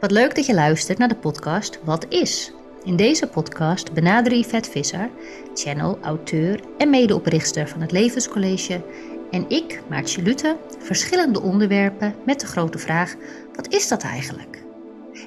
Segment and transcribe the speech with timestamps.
[0.00, 2.52] Wat leuk dat je luistert naar de podcast Wat is?
[2.84, 5.10] In deze podcast benaderen Yvette Visser,
[5.54, 8.82] channel, auteur en medeoprichter van het Levenscollege
[9.30, 13.14] en ik, Maartje Lute, verschillende onderwerpen met de grote vraag:
[13.54, 14.64] wat is dat eigenlijk?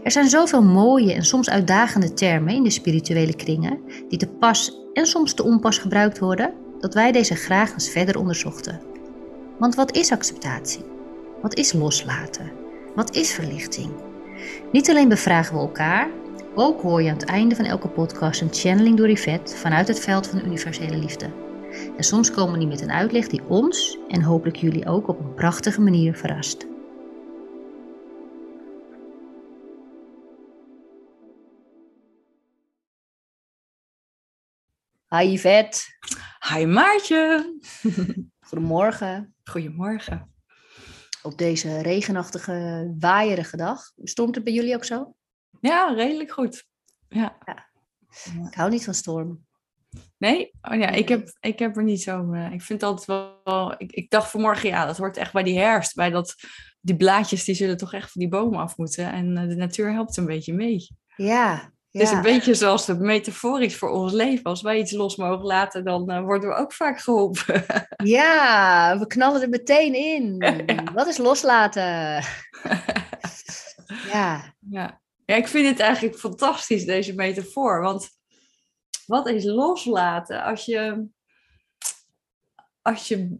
[0.03, 3.79] Er zijn zoveel mooie en soms uitdagende termen in de spirituele kringen
[4.09, 8.17] die te pas en soms te onpas gebruikt worden, dat wij deze graag eens verder
[8.17, 8.81] onderzochten.
[9.59, 10.83] Want wat is acceptatie?
[11.41, 12.51] Wat is loslaten?
[12.95, 14.09] Wat is verlichting?
[14.71, 16.09] Niet alleen bevragen we elkaar,
[16.55, 19.99] ook hoor je aan het einde van elke podcast een channeling door Yvette vanuit het
[19.99, 21.29] veld van de universele liefde.
[21.97, 25.33] En soms komen die met een uitleg die ons en hopelijk jullie ook op een
[25.33, 26.69] prachtige manier verrast.
[35.15, 35.79] Hi Yvette.
[36.49, 37.59] Hi Maartje.
[38.47, 39.35] Goedemorgen.
[39.43, 40.30] Goedemorgen.
[41.23, 43.91] Op deze regenachtige, waaierige dag.
[44.03, 45.15] Stormt het bij jullie ook zo?
[45.59, 46.65] Ja, redelijk goed.
[47.09, 47.37] Ja.
[47.45, 47.69] ja.
[48.47, 49.45] Ik hou niet van storm.
[50.17, 50.51] Nee?
[50.61, 52.33] Oh ja, ik heb, ik heb er niet zo...
[52.33, 53.07] Uh, ik vind altijd
[53.43, 53.73] wel...
[53.77, 55.95] Ik, ik dacht vanmorgen, ja, dat hoort echt bij die herfst.
[55.95, 56.35] Bij dat...
[56.81, 59.11] Die blaadjes, die zullen toch echt van die bomen af moeten.
[59.11, 60.87] En uh, de natuur helpt een beetje mee.
[61.15, 64.43] Ja, het is een beetje zoals het metaforisch voor ons leven.
[64.43, 67.65] Als wij iets los mogen laten, dan uh, worden we ook vaak geholpen.
[68.03, 70.35] Ja, we knallen er meteen in.
[70.37, 70.83] Ja.
[70.93, 71.81] Wat is loslaten?
[74.11, 74.53] ja.
[74.59, 75.01] ja.
[75.25, 77.81] Ja, ik vind het eigenlijk fantastisch, deze metafoor.
[77.81, 78.09] Want
[79.05, 80.43] wat is loslaten?
[80.43, 81.07] Als je,
[82.81, 83.39] als je,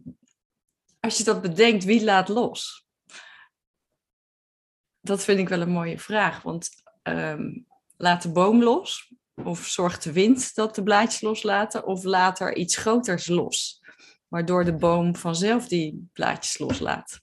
[1.00, 2.86] als je dat bedenkt, wie laat los?
[5.00, 6.42] Dat vind ik wel een mooie vraag.
[6.42, 6.70] Want
[7.02, 7.66] um,
[8.02, 9.12] laat de boom los?
[9.44, 11.86] Of zorgt de wind dat de blaadjes loslaten?
[11.86, 13.80] Of laat er iets groters los?
[14.28, 17.20] Waardoor de boom vanzelf die blaadjes loslaat.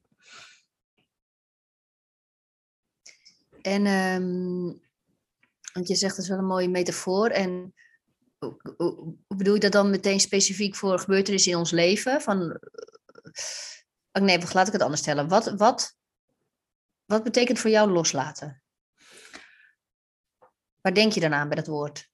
[3.61, 4.81] En um,
[5.73, 7.29] want je zegt dat is wel een mooie metafoor.
[7.29, 7.73] En
[9.27, 12.21] bedoel je dat dan meteen specifiek voor gebeurtenissen in ons leven?
[12.21, 12.59] Van,
[14.11, 15.27] oh nee, laat ik het anders stellen.
[15.27, 15.97] Wat, wat,
[17.05, 18.63] wat betekent voor jou loslaten?
[20.81, 22.07] Waar denk je dan aan bij dat woord?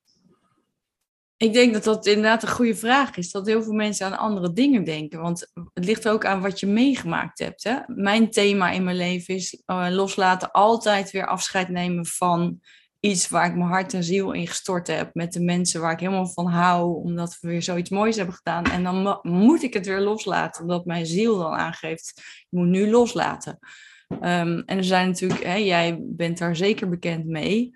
[1.38, 3.32] Ik denk dat dat inderdaad een goede vraag is.
[3.32, 5.22] Dat heel veel mensen aan andere dingen denken.
[5.22, 7.64] Want het ligt ook aan wat je meegemaakt hebt.
[7.64, 7.78] Hè?
[7.88, 12.60] Mijn thema in mijn leven is uh, loslaten, altijd weer afscheid nemen van
[13.00, 15.10] iets waar ik mijn hart en ziel in gestort heb.
[15.14, 18.64] Met de mensen waar ik helemaal van hou, omdat we weer zoiets moois hebben gedaan.
[18.64, 22.14] En dan moet ik het weer loslaten, omdat mijn ziel dan aangeeft,
[22.50, 23.60] je moet nu loslaten.
[24.08, 24.20] Um,
[24.66, 27.72] en er zijn natuurlijk, hè, jij bent daar zeker bekend mee.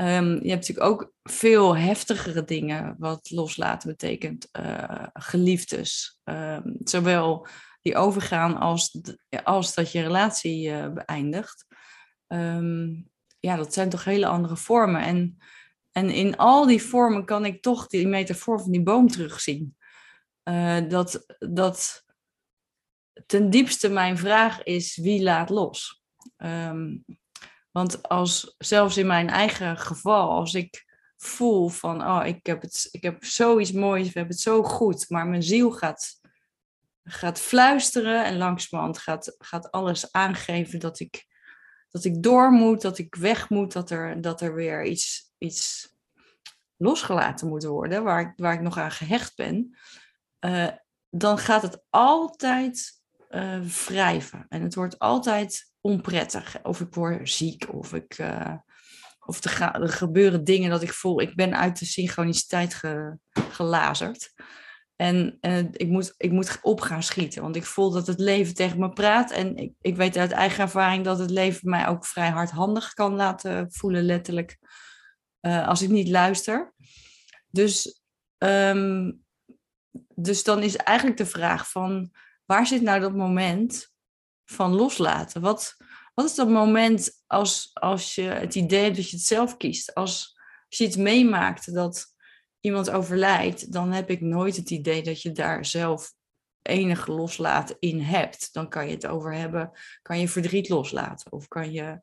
[0.00, 4.48] Um, je hebt natuurlijk ook veel heftigere dingen wat loslaten betekent.
[4.60, 6.20] Uh, geliefdes.
[6.24, 7.46] Um, zowel
[7.82, 9.00] die overgaan als,
[9.44, 11.66] als dat je relatie uh, beëindigt.
[12.26, 13.10] Um,
[13.40, 15.02] ja, dat zijn toch hele andere vormen.
[15.02, 15.38] En,
[15.92, 19.76] en in al die vormen kan ik toch die metafoor van die boom terugzien.
[20.44, 22.04] Uh, dat, dat
[23.26, 26.02] ten diepste mijn vraag is, wie laat los?
[26.36, 27.04] Um,
[27.70, 30.86] want als, zelfs in mijn eigen geval, als ik
[31.16, 35.08] voel van, oh, ik heb, het, ik heb zoiets moois, we hebben het zo goed,
[35.08, 36.20] maar mijn ziel gaat,
[37.04, 41.26] gaat fluisteren en langzamerhand gaat, gaat alles aangeven dat ik,
[41.90, 45.92] dat ik door moet, dat ik weg moet, dat er, dat er weer iets, iets
[46.76, 49.76] losgelaten moet worden, waar ik, waar ik nog aan gehecht ben,
[50.40, 50.68] uh,
[51.10, 54.46] dan gaat het altijd uh, wrijven.
[54.48, 56.62] En het wordt altijd onprettig.
[56.62, 58.54] Of ik word ziek, of, ik, uh,
[59.26, 63.18] of er, gebeuren dingen dat ik voel, ik ben uit de synchroniciteit ge,
[63.50, 64.32] gelazerd.
[64.96, 68.54] En uh, ik, moet, ik moet op gaan schieten, want ik voel dat het leven
[68.54, 69.30] tegen me praat.
[69.30, 73.14] En ik, ik weet uit eigen ervaring dat het leven mij ook vrij hardhandig kan
[73.14, 74.58] laten voelen, letterlijk,
[75.40, 76.74] uh, als ik niet luister.
[77.50, 78.02] Dus,
[78.38, 79.24] um,
[80.14, 82.10] dus dan is eigenlijk de vraag van,
[82.44, 83.92] waar zit nou dat moment
[84.50, 85.40] van loslaten?
[85.40, 85.76] Wat,
[86.14, 89.94] wat is dat moment als, als je het idee hebt dat je het zelf kiest?
[89.94, 90.36] Als,
[90.68, 92.06] je iets meemaakt dat
[92.60, 96.12] iemand overlijdt, dan heb ik nooit het idee dat je daar zelf
[96.62, 98.52] enig loslaten in hebt.
[98.52, 99.70] Dan kan je het over hebben,
[100.02, 102.00] kan je verdriet loslaten of kan je,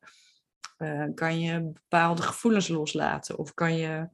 [0.78, 4.10] uh, kan je bepaalde gevoelens loslaten of kan je,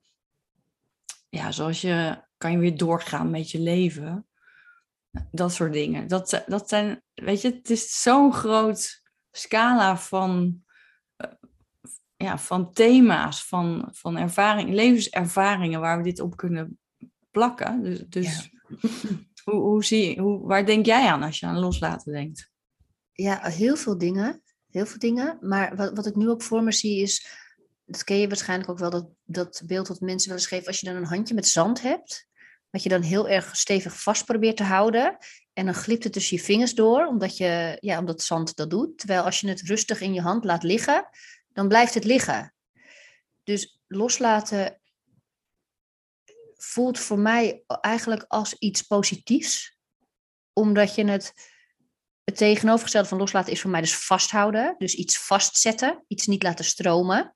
[1.29, 4.25] ja, zoals je, kan je weer doorgaan met je leven.
[5.31, 6.07] Dat soort dingen.
[6.07, 10.63] Dat, dat zijn, weet je, het is zo'n groot scala van,
[11.17, 11.31] uh,
[12.15, 16.79] ja, van thema's, van, van ervaring, levenservaringen waar we dit op kunnen
[17.31, 17.83] plakken.
[17.83, 18.79] Dus, dus ja.
[19.45, 22.49] hoe, hoe zie je, hoe, waar denk jij aan als je aan loslaten denkt?
[23.13, 24.41] Ja, heel veel dingen.
[24.69, 25.37] heel veel dingen.
[25.41, 27.27] Maar wat, wat ik nu ook voor me zie is,
[27.85, 30.79] dat ken je waarschijnlijk ook wel, dat, dat beeld dat mensen wel eens geven, als
[30.79, 32.27] je dan een handje met zand hebt,
[32.71, 35.17] wat je dan heel erg stevig vast probeert te houden.
[35.53, 38.97] En dan glipt het tussen je vingers door, omdat, je, ja, omdat zand dat doet.
[38.97, 41.09] Terwijl als je het rustig in je hand laat liggen,
[41.53, 42.53] dan blijft het liggen.
[43.43, 44.81] Dus loslaten
[46.53, 49.77] voelt voor mij eigenlijk als iets positiefs.
[50.53, 51.33] Omdat je het,
[52.23, 54.75] het tegenovergestelde van loslaten is voor mij dus vasthouden.
[54.77, 57.35] Dus iets vastzetten, iets niet laten stromen.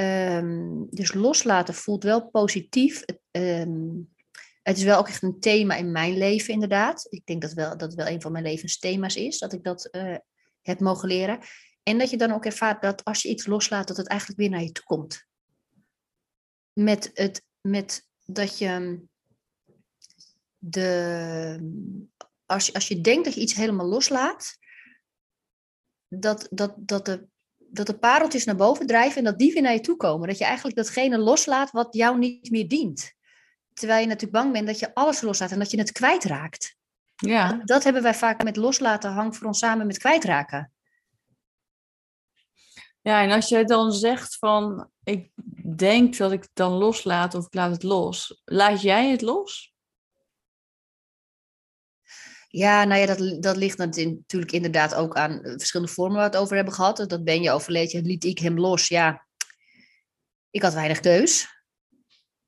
[0.00, 3.04] Um, dus loslaten voelt wel positief.
[3.30, 4.14] Um,
[4.62, 7.06] het is wel ook echt een thema in mijn leven, inderdaad.
[7.08, 10.16] Ik denk dat wel, dat wel een van mijn levensthema's is, dat ik dat uh,
[10.62, 11.38] heb mogen leren.
[11.82, 14.50] En dat je dan ook ervaart dat als je iets loslaat, dat het eigenlijk weer
[14.50, 15.26] naar je toe komt.
[16.72, 19.02] Met, het, met dat je
[20.58, 21.58] de.
[22.46, 24.58] Als je, als je denkt dat je iets helemaal loslaat,
[26.08, 27.28] dat, dat, dat, de,
[27.76, 30.28] dat de pareltjes naar boven drijven en dat die weer naar je toe komen.
[30.28, 33.14] Dat je eigenlijk datgene loslaat wat jou niet meer dient.
[33.72, 36.76] Terwijl je natuurlijk bang bent dat je alles loslaat en dat je het kwijtraakt.
[37.16, 37.60] Ja.
[37.64, 40.72] Dat hebben wij vaak met loslaten hangt voor ons samen met kwijtraken.
[43.02, 45.30] Ja, en als jij dan zegt van, ik
[45.76, 49.75] denk dat ik het dan loslaat of ik laat het los, laat jij het los?
[52.56, 56.32] Ja, nou ja, dat, dat ligt natuurlijk inderdaad ook aan eh, verschillende vormen waar we
[56.34, 56.96] het over hebben gehad.
[56.96, 58.88] Dat ben je overleed, liet ik hem los.
[58.88, 59.26] Ja,
[60.50, 61.46] ik had weinig keus.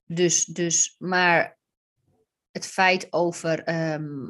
[0.05, 1.59] Dus, dus maar
[2.51, 4.29] het feit over ehm,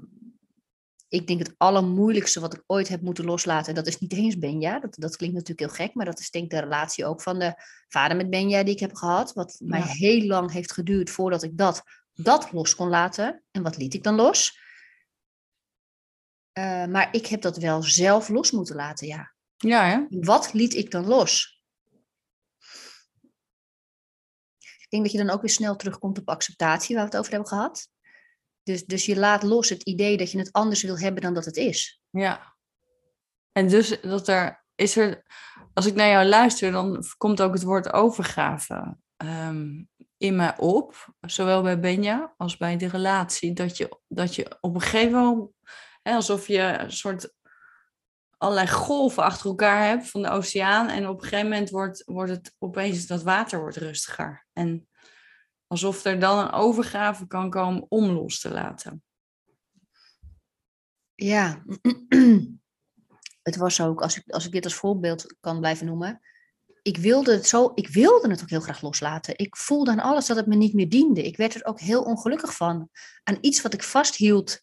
[1.08, 4.80] ik denk het allermoeilijkste wat ik ooit heb moeten loslaten, dat is niet eens Benja.
[4.80, 7.38] Dat, dat klinkt natuurlijk heel gek, maar dat is denk ik de relatie ook van
[7.38, 7.54] de
[7.88, 9.32] vader met Benja die ik heb gehad.
[9.32, 11.82] Wat mij heel lang heeft geduurd voordat ik dat,
[12.14, 13.42] dat los kon laten.
[13.50, 14.66] En wat liet ik dan los?
[16.58, 19.32] Uh, maar ik heb dat wel zelf los moeten laten, ja.
[19.56, 20.20] Ja, hè?
[20.20, 21.62] Wat liet ik dan los?
[24.58, 27.32] Ik denk dat je dan ook weer snel terugkomt op acceptatie, waar we het over
[27.32, 27.88] hebben gehad.
[28.62, 31.44] Dus, dus je laat los het idee dat je het anders wil hebben dan dat
[31.44, 32.00] het is.
[32.10, 32.56] Ja.
[33.52, 35.24] En dus dat er is er,
[35.74, 41.14] als ik naar jou luister, dan komt ook het woord overgave um, in mij op.
[41.20, 43.52] Zowel bij Benja als bij de relatie.
[43.52, 45.50] Dat je, dat je op een gegeven moment,
[46.14, 47.32] alsof je een soort
[48.36, 50.88] allerlei golven achter elkaar hebt van de oceaan.
[50.88, 54.46] En op een gegeven moment wordt, wordt het opeens dat water wordt rustiger.
[54.52, 54.88] En
[55.68, 59.02] Alsof er dan een overgave kan komen om los te laten.
[61.14, 61.64] Ja,
[63.48, 66.20] het was ook, als ik, als ik dit als voorbeeld kan blijven noemen.
[66.82, 69.38] Ik wilde, het zo, ik wilde het ook heel graag loslaten.
[69.38, 71.22] Ik voelde aan alles dat het me niet meer diende.
[71.22, 72.90] Ik werd er ook heel ongelukkig van.
[73.24, 74.60] Aan iets wat ik vasthield.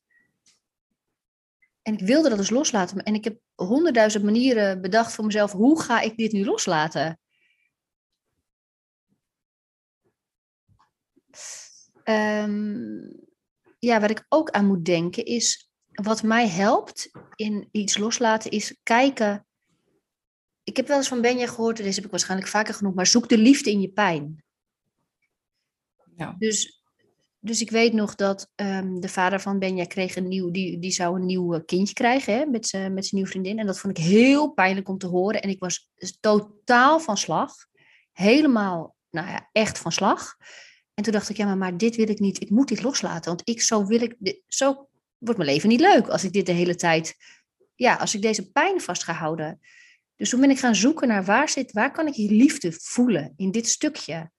[1.85, 3.03] En ik wilde dat dus loslaten.
[3.03, 5.51] En ik heb honderdduizend manieren bedacht voor mezelf.
[5.51, 7.19] Hoe ga ik dit nu loslaten?
[12.03, 13.25] Um,
[13.79, 18.79] ja, wat ik ook aan moet denken is, wat mij helpt in iets loslaten, is
[18.83, 19.45] kijken.
[20.63, 23.29] Ik heb wel eens van Benja gehoord, deze heb ik waarschijnlijk vaker genoemd, maar zoek
[23.29, 24.43] de liefde in je pijn.
[26.15, 26.35] Ja.
[26.38, 26.75] Dus,
[27.45, 30.92] dus ik weet nog dat um, de vader van Benja kreeg een nieuw, die, die
[30.92, 33.59] zou een nieuw kindje krijgen hè, met zijn met nieuwe vriendin.
[33.59, 35.41] En dat vond ik heel pijnlijk om te horen.
[35.41, 37.53] En ik was totaal van slag.
[38.12, 40.36] Helemaal, nou ja, echt van slag.
[40.93, 42.41] En toen dacht ik, ja, maar, maar dit wil ik niet.
[42.41, 43.29] Ik moet dit loslaten.
[43.29, 46.51] Want ik, zo wil ik, zo wordt mijn leven niet leuk als ik dit de
[46.51, 47.15] hele tijd,
[47.75, 49.60] ja, als ik deze pijn vast ga houden.
[50.15, 53.34] Dus toen ben ik gaan zoeken naar waar zit, waar kan ik hier liefde voelen
[53.38, 54.31] in dit stukje.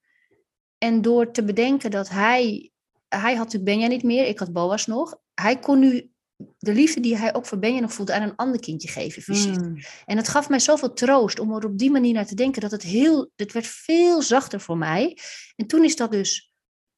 [0.78, 2.70] En door te bedenken dat hij,
[3.08, 5.18] hij had natuurlijk Benja niet meer, ik had Boas nog.
[5.34, 6.10] Hij kon nu
[6.58, 9.54] de liefde die hij ook voor Benja nog voelde aan een ander kindje geven, fysiek.
[9.54, 9.78] Hmm.
[10.04, 12.70] En het gaf mij zoveel troost om er op die manier naar te denken dat
[12.70, 15.18] het heel, het werd veel zachter voor mij.
[15.56, 16.52] En toen is dat dus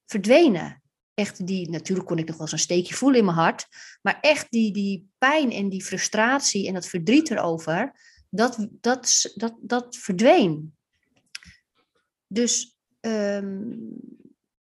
[0.05, 0.83] verdwenen.
[1.13, 3.67] Echt die, natuurlijk kon ik nog wel eens een steekje voelen in mijn hart,
[4.01, 7.99] maar echt die, die pijn en die frustratie en dat verdriet erover,
[8.29, 10.77] dat, dat, dat, dat verdween.
[12.27, 13.73] Dus ehm,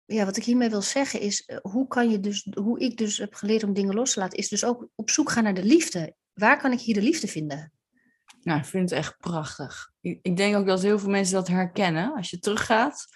[0.06, 3.18] ja, wat ik hiermee wil zeggen is, eh, hoe kan je dus, hoe ik dus
[3.18, 5.64] heb geleerd om dingen los te laten, is dus ook op zoek gaan naar de
[5.64, 6.14] liefde.
[6.32, 7.72] Waar kan ik hier de liefde vinden?
[8.40, 9.92] Nou, ik vind het echt prachtig.
[10.00, 12.14] Ik denk ook dat heel veel mensen dat herkennen.
[12.14, 13.06] Als je teruggaat,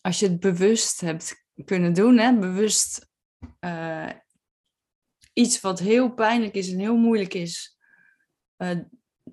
[0.00, 3.08] als je het bewust hebt kunnen doen, hè, bewust
[3.60, 4.10] uh,
[5.32, 7.78] iets wat heel pijnlijk is en heel moeilijk is,
[8.58, 8.78] uh,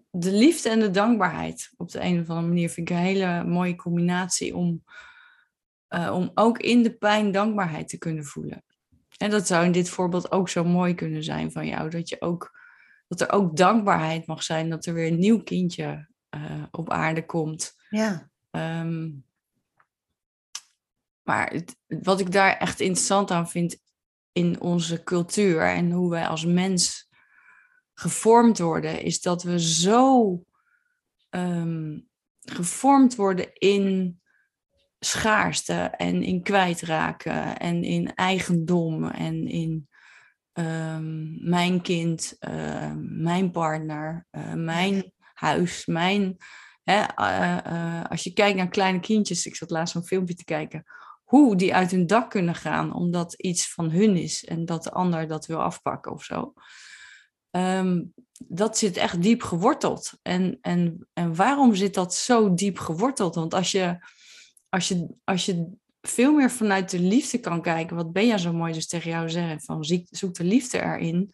[0.09, 3.43] de liefde en de dankbaarheid op de een of andere manier vind ik een hele
[3.43, 4.83] mooie combinatie om
[5.95, 8.63] uh, om ook in de pijn dankbaarheid te kunnen voelen.
[9.17, 12.21] En dat zou in dit voorbeeld ook zo mooi kunnen zijn van jou, dat je
[12.21, 12.63] ook
[13.07, 17.25] dat er ook dankbaarheid mag zijn dat er weer een nieuw kindje uh, op aarde
[17.25, 17.75] komt.
[17.89, 18.29] Ja.
[18.51, 19.11] Ehm,
[21.21, 23.77] maar het, wat ik daar echt interessant aan vind
[24.31, 27.09] in onze cultuur en hoe wij als mens
[27.93, 30.41] gevormd worden, is dat we zo
[31.29, 31.99] ehm,
[32.39, 34.19] gevormd worden in
[34.99, 39.87] schaarste en in kwijtraken en in eigendom en in
[40.53, 46.37] ehm, mijn kind, ehm, mijn partner, uh, mijn huis, mijn.
[46.83, 50.43] Hè, uh, uh, als je kijkt naar kleine kindjes, ik zat laatst een filmpje te
[50.43, 50.83] kijken,
[51.23, 54.91] hoe die uit hun dak kunnen gaan omdat iets van hun is en dat de
[54.91, 56.53] ander dat wil afpakken of zo.
[57.51, 60.13] Um, dat zit echt diep geworteld.
[60.21, 63.35] En, en, en waarom zit dat zo diep geworteld?
[63.35, 63.97] Want als je,
[64.75, 65.69] als je, als je
[66.01, 69.29] veel meer vanuit de liefde kan kijken, wat ben jij zo mooi dus tegen jou
[69.29, 71.33] zeggen, van zoek de liefde erin.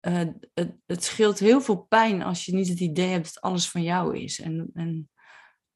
[0.00, 0.20] Uh,
[0.54, 3.82] het, het scheelt heel veel pijn als je niet het idee hebt dat alles van
[3.82, 4.40] jou is.
[4.40, 5.10] En, en,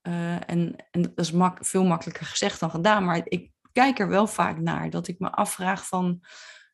[0.02, 4.08] uh, en, en dat is mak veel makkelijker gezegd dan gedaan, maar ik kijk er
[4.08, 4.90] wel vaak naar.
[4.90, 6.20] Dat ik me afvraag van,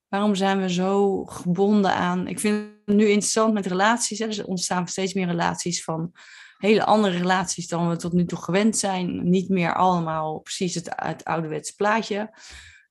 [0.08, 2.26] Waarom zijn we zo gebonden aan?
[2.26, 4.18] Ik vind het nu interessant met relaties.
[4.18, 4.26] Hè?
[4.26, 6.12] Er ontstaan steeds meer relaties van
[6.58, 9.28] hele andere relaties dan we tot nu toe gewend zijn.
[9.28, 12.38] Niet meer allemaal precies het, het ouderwetse plaatje.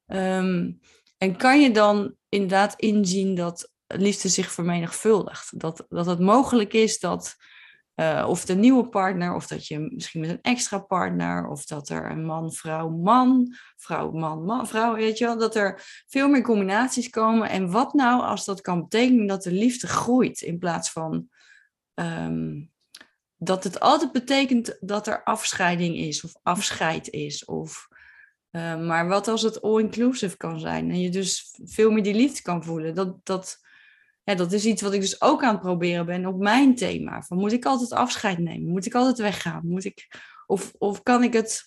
[0.08, 0.80] Um,
[1.18, 5.60] en kan je dan inderdaad inzien dat liefde zich vermenigvuldigt?
[5.60, 7.36] Dat, dat het mogelijk is dat
[7.96, 11.90] uh, of de nieuwe partner, of dat je misschien met een extra partner, of dat
[11.90, 16.30] er een man, vrouw, man, vrouw, man, man, vrouw, weet je wel, dat er veel
[16.30, 17.50] meer combinaties komen.
[17.50, 21.28] En wat nou als dat kan betekenen dat de liefde groeit in plaats van
[21.94, 22.74] um,
[23.38, 27.46] dat het altijd betekent dat er afscheiding is of afscheid is.
[27.46, 27.88] Of,
[28.52, 32.42] uh, maar wat als het all-inclusive kan zijn en je dus veel meer die liefde
[32.42, 32.96] kan voelen?
[32.96, 33.58] Dat, dat,
[34.24, 37.22] ja, dat is iets wat ik dus ook aan het proberen ben op mijn thema.
[37.22, 38.72] Van, moet ik altijd afscheid nemen?
[38.72, 39.68] Moet ik altijd weggaan?
[39.68, 40.08] Moet ik,
[40.46, 41.64] of, of kan ik het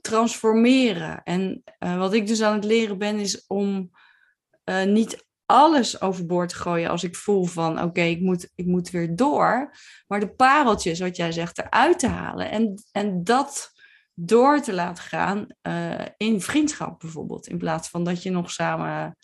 [0.00, 1.22] transformeren?
[1.22, 3.90] En uh, wat ik dus aan het leren ben, is om
[4.64, 8.90] uh, niet alles overboord gooien als ik voel van oké, okay, ik, moet, ik moet
[8.90, 9.74] weer door.
[10.06, 12.50] Maar de pareltjes, wat jij zegt, eruit te halen.
[12.50, 13.72] En, en dat
[14.14, 17.46] door te laten gaan uh, in vriendschap bijvoorbeeld.
[17.46, 19.16] In plaats van dat je nog samen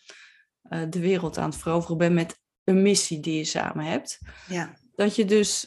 [0.89, 4.19] de wereld aan het veroveren bent met een missie die je samen hebt.
[4.49, 4.77] Ja.
[4.95, 5.67] Dat je dus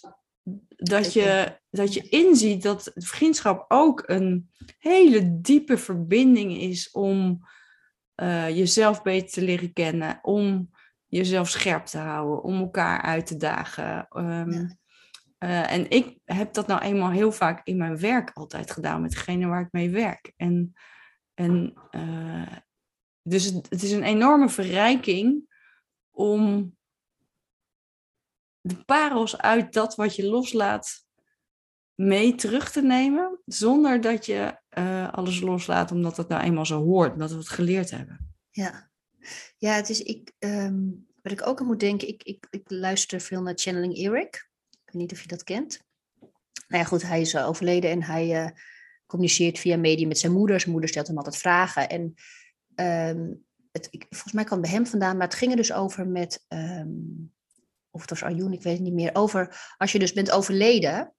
[0.78, 7.48] dat je, dat je inziet dat vriendschap ook een hele diepe verbinding is om
[8.22, 10.70] uh, jezelf beter te leren kennen, om
[11.06, 14.08] jezelf scherp te houden, om elkaar uit te dagen.
[14.12, 14.78] Um, ja.
[15.40, 19.12] uh, en ik heb dat nou eenmaal heel vaak in mijn werk altijd gedaan met
[19.12, 20.34] degene waar ik mee werk.
[20.36, 20.74] En,
[21.34, 22.58] en uh,
[23.22, 25.56] dus het, het is een enorme verrijking
[26.12, 26.76] om
[28.62, 31.07] de parels uit dat wat je loslaat
[31.98, 36.84] mee terug te nemen, zonder dat je uh, alles loslaat omdat het nou eenmaal zo
[36.84, 38.36] hoort, omdat we het geleerd hebben.
[38.50, 38.90] Ja,
[39.58, 43.22] ja het is ik, um, wat ik ook aan moet denken, ik, ik, ik luister
[43.22, 44.50] veel naar Channeling Eric.
[44.70, 45.86] Ik weet niet of je dat kent.
[46.68, 48.50] Nou ja, goed, hij is uh, overleden en hij uh,
[49.06, 50.60] communiceert via media met zijn moeder.
[50.60, 51.90] Zijn moeder stelt hem altijd vragen.
[51.90, 52.02] En
[53.10, 55.74] um, het, ik, volgens mij kwam het bij hem vandaan, maar het ging er dus
[55.74, 57.32] over met um,
[57.90, 61.14] of het was Arjoen, ik weet het niet meer, over als je dus bent overleden,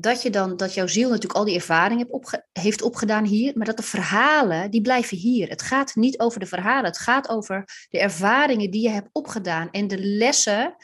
[0.00, 3.66] dat je dan, dat jouw ziel natuurlijk al die ervaringen opge heeft opgedaan hier, maar
[3.66, 5.48] dat de verhalen, die blijven hier.
[5.48, 9.70] Het gaat niet over de verhalen, het gaat over de ervaringen die je hebt opgedaan
[9.70, 10.76] en de lessen,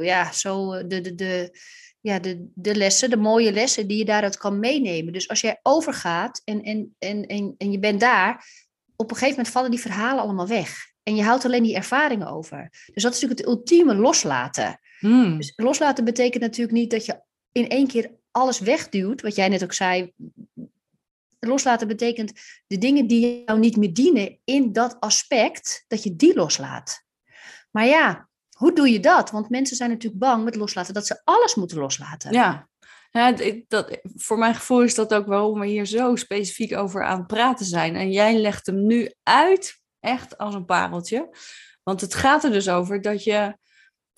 [0.00, 1.58] ja, zo de, de, de,
[2.00, 5.12] ja, de, de lessen, de mooie lessen die je daaruit kan meenemen.
[5.12, 8.46] Dus als jij overgaat en, en, en, en, en je bent daar,
[8.96, 10.86] op een gegeven moment vallen die verhalen allemaal weg.
[11.02, 12.68] En je houdt alleen die ervaringen over.
[12.70, 14.80] Dus dat is natuurlijk het ultieme loslaten.
[14.98, 15.36] Hmm.
[15.36, 17.20] Dus loslaten betekent natuurlijk niet dat je
[17.52, 20.12] in één keer alles wegduwt, wat jij net ook zei.
[21.40, 22.32] Loslaten betekent
[22.66, 27.02] de dingen die jou niet meer dienen in dat aspect, dat je die loslaat.
[27.70, 29.30] Maar ja, hoe doe je dat?
[29.30, 32.32] Want mensen zijn natuurlijk bang met loslaten dat ze alles moeten loslaten.
[32.32, 32.68] Ja,
[33.10, 33.34] ja,
[33.68, 37.26] dat, voor mijn gevoel is dat ook waarom we hier zo specifiek over aan het
[37.26, 37.96] praten zijn.
[37.96, 41.28] En jij legt hem nu uit Echt als een pareltje.
[41.82, 43.56] Want het gaat er dus over dat je,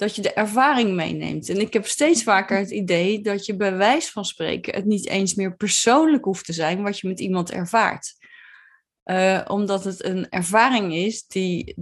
[0.00, 1.48] dat je de ervaring meeneemt.
[1.48, 5.08] En ik heb steeds vaker het idee dat je bij wijze van spreken het niet
[5.08, 8.18] eens meer persoonlijk hoeft te zijn wat je met iemand ervaart.
[9.04, 11.74] Uh, omdat het een ervaring is die,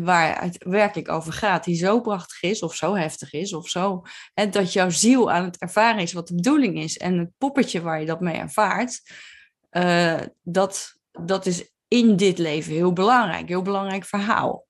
[0.00, 4.02] waar het werkelijk over gaat, die zo prachtig is of zo heftig is of zo.
[4.34, 6.98] Hè, dat jouw ziel aan het ervaren is wat de bedoeling is.
[6.98, 9.00] En het poppetje waar je dat mee ervaart,
[9.70, 14.66] uh, dat, dat is in dit leven heel belangrijk, heel belangrijk verhaal.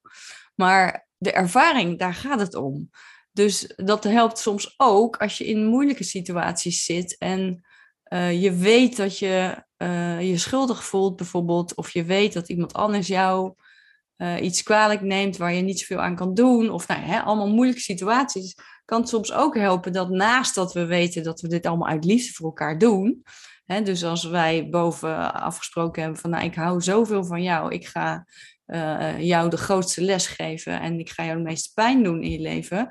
[0.55, 2.89] Maar de ervaring, daar gaat het om.
[3.31, 7.65] Dus dat helpt soms ook als je in moeilijke situaties zit en
[8.13, 12.73] uh, je weet dat je uh, je schuldig voelt, bijvoorbeeld, of je weet dat iemand
[12.73, 13.53] anders jou
[14.17, 17.49] uh, iets kwalijk neemt waar je niet zoveel aan kan doen, of nou, hè, allemaal
[17.49, 18.55] moeilijke situaties,
[18.85, 22.33] kan soms ook helpen dat naast dat we weten dat we dit allemaal uit liefde
[22.33, 23.23] voor elkaar doen,
[23.65, 27.87] hè, dus als wij boven afgesproken hebben van, nou, ik hou zoveel van jou, ik
[27.87, 28.25] ga
[29.17, 32.39] jou de grootste les geven en ik ga jou de meeste pijn doen in je
[32.39, 32.89] leven,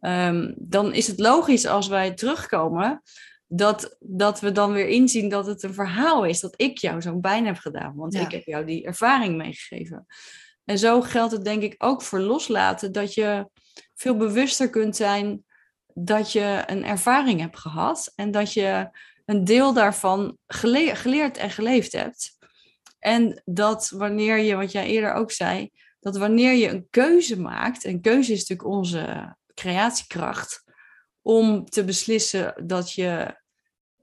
[0.00, 3.02] um, dan is het logisch als wij terugkomen
[3.46, 7.20] dat, dat we dan weer inzien dat het een verhaal is dat ik jou zo'n
[7.20, 7.94] pijn heb gedaan.
[7.94, 10.06] Want ik heb jou die ervaring meegegeven.
[10.64, 13.48] En zo geldt het denk ik ook voor loslaten, dat je
[13.94, 15.44] veel bewuster kunt zijn
[15.94, 18.90] dat je een ervaring hebt gehad en dat je
[19.24, 22.38] een deel daarvan geleerd en geleefd hebt.
[23.02, 27.84] En dat wanneer je, wat jij eerder ook zei, dat wanneer je een keuze maakt,
[27.84, 30.64] en keuze is natuurlijk onze creatiekracht,
[31.22, 33.40] om te beslissen dat je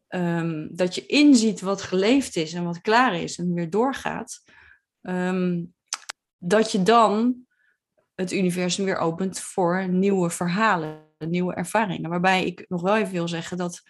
[0.10, 4.44] Ehm, dat je inziet wat geleefd is en wat klaar is en weer doorgaat,
[5.02, 5.64] ehm,
[6.38, 7.36] dat je dan
[8.16, 12.10] het universum weer opent voor nieuwe verhalen, nieuwe ervaringen.
[12.10, 13.82] Waarbij ik nog wel even wil zeggen dat,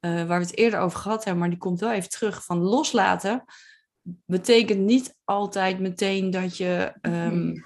[0.00, 2.58] uh, waar we het eerder over gehad hebben, maar die komt wel even terug, van
[2.58, 3.44] loslaten
[4.26, 7.64] betekent niet altijd meteen dat je um,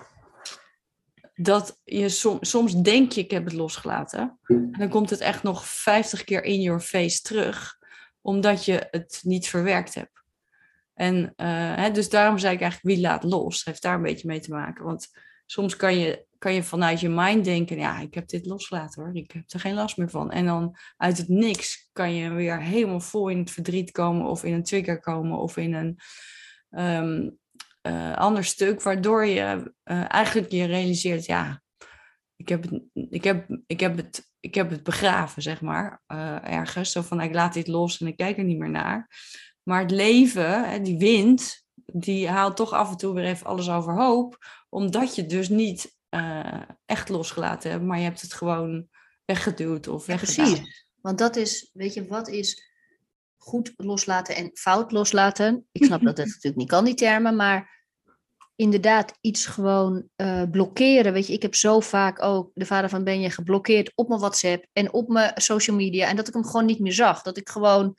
[1.35, 2.09] dat je
[2.41, 4.39] soms denk je ik heb het losgelaten.
[4.47, 7.79] En dan komt het echt nog 50 keer in your face terug
[8.21, 10.23] omdat je het niet verwerkt hebt.
[10.95, 13.65] En uh, hè, dus daarom zei ik eigenlijk, wie laat los?
[13.65, 14.85] Heeft daar een beetje mee te maken.
[14.85, 15.09] Want
[15.47, 19.17] soms kan je, kan je vanuit je mind denken, ja, ik heb dit losgelaten hoor,
[19.17, 20.31] ik heb er geen last meer van.
[20.31, 24.45] En dan uit het niks kan je weer helemaal vol in het verdriet komen of
[24.45, 25.99] in een trigger komen of in een
[26.71, 27.39] um,
[27.83, 31.63] uh, ander stuk, waardoor je uh, eigenlijk je realiseert, ja,
[32.37, 36.53] ik heb, het, ik, heb, ik, heb het, ik heb het begraven, zeg maar, uh,
[36.53, 36.93] ergens.
[36.93, 39.11] Zo van, ik laat dit los en ik kijk er niet meer naar.
[39.63, 44.39] Maar het leven, die wind, die haalt toch af en toe weer even alles overhoop.
[44.69, 48.89] Omdat je dus niet uh, echt losgelaten hebt, maar je hebt het gewoon
[49.25, 50.53] weggeduwd of weggedaan.
[50.53, 52.71] precies, want dat is, weet je, wat is
[53.37, 55.67] goed loslaten en fout loslaten?
[55.73, 57.77] Ik snap dat het natuurlijk niet kan, die termen, maar
[58.59, 61.13] inderdaad iets gewoon uh, blokkeren.
[61.13, 64.67] Weet je, ik heb zo vaak ook de vader van Benje geblokkeerd op mijn WhatsApp
[64.73, 66.09] en op mijn social media.
[66.09, 67.23] En dat ik hem gewoon niet meer zag.
[67.23, 67.95] Dat ik gewoon,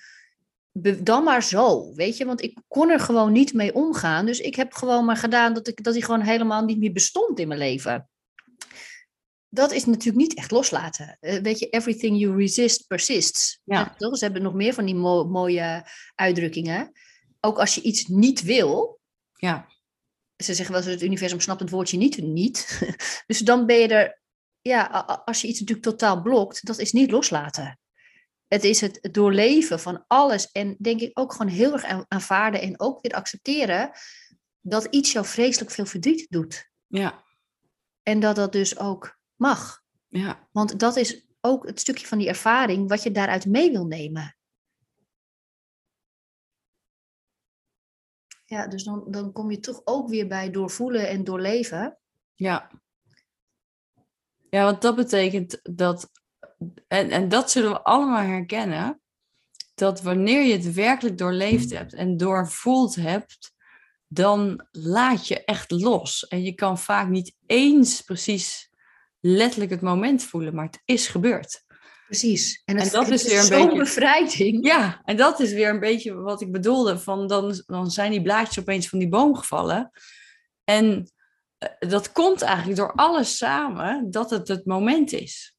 [0.97, 2.25] dan maar zo, weet je.
[2.25, 4.25] Want ik kon er gewoon niet mee omgaan.
[4.25, 7.39] Dus ik heb gewoon maar gedaan dat, ik, dat hij gewoon helemaal niet meer bestond
[7.39, 8.10] in mijn leven.
[9.49, 11.17] Dat is natuurlijk niet echt loslaten.
[11.21, 13.60] Uh, weet je, everything you resist persists.
[13.63, 13.95] Ja.
[13.97, 14.17] toch?
[14.17, 16.91] Ze hebben nog meer van die mooie uitdrukkingen.
[17.39, 18.99] Ook als je iets niet wil,
[19.34, 19.67] ja
[20.43, 22.82] ze zeggen wel eens, het universum snapt het woordje niet, niet.
[23.27, 24.21] dus dan ben je er,
[24.62, 24.86] ja,
[25.25, 27.79] als je iets natuurlijk totaal blokt, dat is niet loslaten.
[28.49, 32.79] Het is het doorleven van alles en denk ik ook gewoon heel erg aanvaarden en
[32.79, 33.91] ook weer accepteren
[34.62, 36.71] dat iets jou vreselijk veel verdriet doet.
[36.88, 37.23] Ja.
[38.03, 39.83] En dat dat dus ook mag.
[40.07, 40.47] Ja.
[40.51, 44.38] Want dat is ook het stukje van die ervaring wat je daaruit mee wil nemen.
[48.45, 51.97] Ja, dus dan, dan kom je toch ook weer bij doorvoelen en doorleven.
[52.33, 52.71] Ja.
[54.49, 56.12] Ja, want dat betekent dat,
[56.88, 59.02] en, en dat zullen we allemaal herkennen,
[59.76, 63.54] dat wanneer je het werkelijk doorleefd hebt en doorvoeld hebt,
[64.08, 66.28] dan laat je echt los.
[66.28, 68.69] En je kan vaak niet eens precies
[69.19, 71.63] letterlijk het moment voelen, maar het is gebeurd.
[72.06, 72.62] Precies.
[72.65, 74.65] En, dat is weer een beetje bevrijding.
[74.65, 77.00] Ja, en dat is weer een beetje wat ik bedoelde.
[77.00, 79.91] Van dan, dan zijn die blaadjes opeens van die boom gevallen.
[80.63, 81.12] En
[81.58, 85.58] eh, dat komt eigenlijk door alles samen dat het het moment is.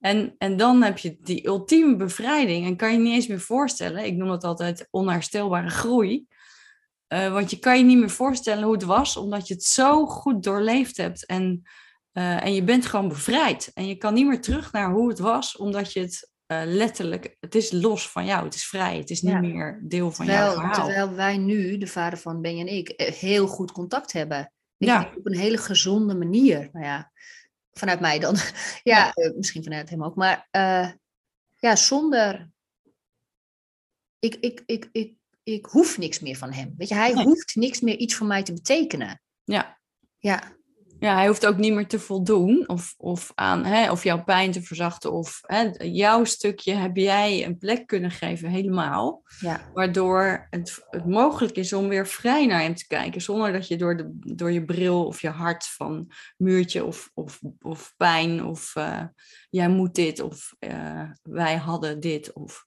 [0.00, 4.04] En, en dan heb je die ultieme bevrijding en kan je niet eens meer voorstellen.
[4.04, 6.26] Ik noem dat altijd onherstelbare groei.
[7.08, 10.06] Uh, want je kan je niet meer voorstellen hoe het was, omdat je het zo
[10.06, 11.26] goed doorleefd hebt.
[11.26, 11.62] En
[12.12, 13.70] uh, en je bent gewoon bevrijd.
[13.74, 17.36] En je kan niet meer terug naar hoe het was, omdat je het uh, letterlijk,
[17.40, 19.40] het is los van jou, het is vrij, het is niet ja.
[19.40, 20.86] meer deel van terwijl, jouw verhaal.
[20.86, 24.52] Terwijl wij nu, de vader van Ben en ik, eh, heel goed contact hebben.
[24.76, 25.12] Ja.
[25.16, 26.68] Op een hele gezonde manier.
[26.72, 27.12] Nou ja,
[27.78, 28.34] vanuit mij dan.
[28.82, 29.12] ja, ja.
[29.14, 30.16] Uh, misschien vanuit hem ook.
[30.16, 30.90] Maar uh,
[31.56, 32.50] ja, zonder.
[34.18, 36.74] Ik, ik, ik, ik, ik hoef niks meer van hem.
[36.76, 37.24] Weet je, hij nee.
[37.24, 39.22] hoeft niks meer iets voor mij te betekenen.
[39.44, 39.78] Ja.
[40.18, 40.57] Ja.
[41.00, 44.50] Ja, hij hoeft ook niet meer te voldoen of, of aan hè, of jouw pijn
[44.52, 49.22] te verzachten of hè, jouw stukje heb jij een plek kunnen geven helemaal.
[49.40, 49.70] Ja.
[49.74, 53.76] Waardoor het, het mogelijk is om weer vrij naar hem te kijken zonder dat je
[53.76, 58.76] door, de, door je bril of je hart van muurtje of, of, of pijn of
[58.76, 59.04] eh,
[59.50, 62.66] jij moet dit of eh, wij hadden dit of...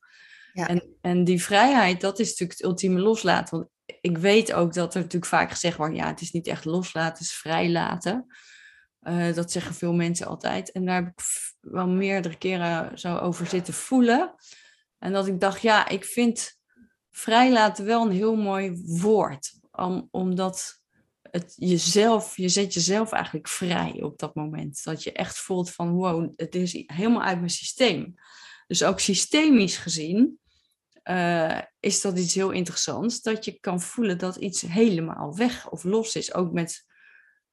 [0.53, 0.67] Ja.
[0.67, 3.57] En, en die vrijheid, dat is natuurlijk het ultieme loslaten.
[3.57, 3.69] Want
[4.01, 7.11] ik weet ook dat er natuurlijk vaak gezegd wordt, ja, het is niet echt loslaten,
[7.11, 8.25] het is vrijlaten.
[9.01, 10.71] Uh, dat zeggen veel mensen altijd.
[10.71, 11.23] En daar heb ik
[11.59, 14.35] wel meerdere keren zo over zitten voelen.
[14.97, 16.59] En dat ik dacht, ja, ik vind
[17.09, 19.59] vrijlaten wel een heel mooi woord.
[19.71, 20.79] Om, omdat
[21.21, 24.83] het jezelf, je zet jezelf eigenlijk vrij op dat moment.
[24.83, 28.13] Dat je echt voelt van, wow, het is helemaal uit mijn systeem.
[28.67, 30.39] Dus ook systemisch gezien
[31.03, 33.21] uh, is dat iets heel interessants.
[33.21, 36.33] Dat je kan voelen dat iets helemaal weg of los is.
[36.33, 36.85] Ook met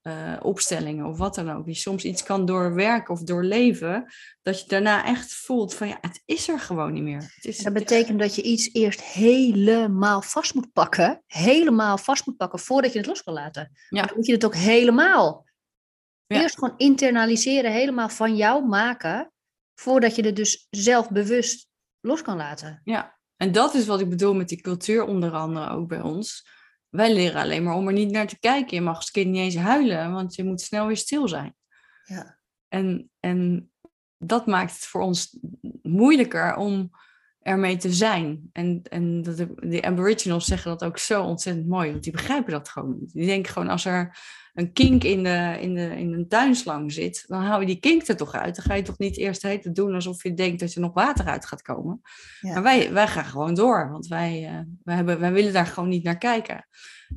[0.02, 1.64] uh, opstellingen of wat dan ook.
[1.64, 4.12] Die soms iets kan doorwerken of doorleven.
[4.42, 7.32] Dat je daarna echt voelt van ja, het is er gewoon niet meer.
[7.34, 11.22] Het is, dat betekent dat je iets eerst helemaal vast moet pakken.
[11.26, 13.70] Helemaal vast moet pakken voordat je het los kan laten.
[13.88, 14.02] Ja.
[14.02, 15.46] Dan moet je het ook helemaal.
[16.26, 16.40] Ja.
[16.40, 19.32] Eerst gewoon internaliseren, helemaal van jou maken.
[19.74, 21.66] Voordat je het dus zelf bewust
[22.00, 22.80] los kan laten.
[22.84, 26.48] Ja, en dat is wat ik bedoel met die cultuur onder andere ook bij ons.
[26.88, 28.76] Wij leren alleen maar om er niet naar te kijken.
[28.76, 31.54] Je mag als kind niet eens huilen, want je moet snel weer stil zijn.
[32.04, 32.38] Ja.
[32.68, 33.70] En, en
[34.18, 35.38] dat maakt het voor ons
[35.82, 36.90] moeilijker om
[37.48, 38.50] ermee te zijn.
[38.52, 42.52] En, en dat de, de Aboriginals zeggen dat ook zo ontzettend mooi, want die begrijpen
[42.52, 43.12] dat gewoon niet.
[43.12, 44.16] Die denken gewoon als er
[44.54, 48.08] een kink in, de, in, de, in een tuinslang zit, dan hou je die kink
[48.08, 48.56] er toch uit.
[48.56, 51.26] Dan ga je toch niet eerst het doen alsof je denkt dat er nog water
[51.26, 52.00] uit gaat komen.
[52.40, 52.52] Ja.
[52.52, 55.88] Maar wij, wij gaan gewoon door, want wij, uh, wij, hebben, wij willen daar gewoon
[55.88, 56.66] niet naar kijken.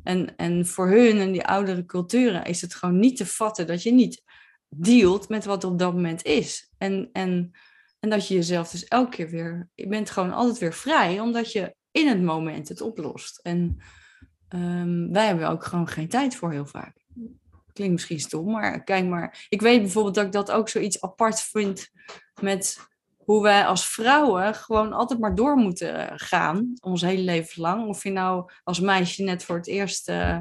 [0.04, 3.84] En, en voor hun en die oudere culturen is het gewoon niet te vatten dat
[3.84, 4.24] je niet
[4.70, 6.72] dealt met wat er op dat moment is.
[6.78, 7.52] En, en,
[8.02, 11.52] en dat je jezelf dus elke keer weer, je bent gewoon altijd weer vrij, omdat
[11.52, 13.40] je in het moment het oplost.
[13.44, 13.82] En
[14.50, 16.98] um, wij hebben ook gewoon geen tijd voor heel vaak.
[17.74, 19.46] Klinkt misschien stom, maar kijk maar.
[19.50, 21.90] Ik weet bijvoorbeeld dat ik dat ook zoiets apart vind
[22.42, 27.88] met hoe wij als vrouwen gewoon altijd maar door moeten gaan, ons hele leven lang.
[27.88, 30.38] Of je nou als meisje net voor het eerst uh,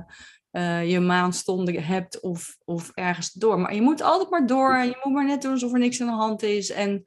[0.53, 3.61] uh, je maandstonden hebt of, of ergens door.
[3.61, 6.01] Maar je moet altijd maar door en je moet maar net doen alsof er niks
[6.01, 6.71] aan de hand is.
[6.71, 7.05] En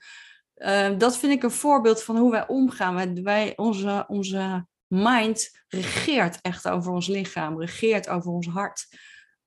[0.56, 2.96] uh, dat vind ik een voorbeeld van hoe wij omgaan.
[2.96, 8.88] Wij, wij, onze, onze mind regeert echt over ons lichaam, regeert over ons hart.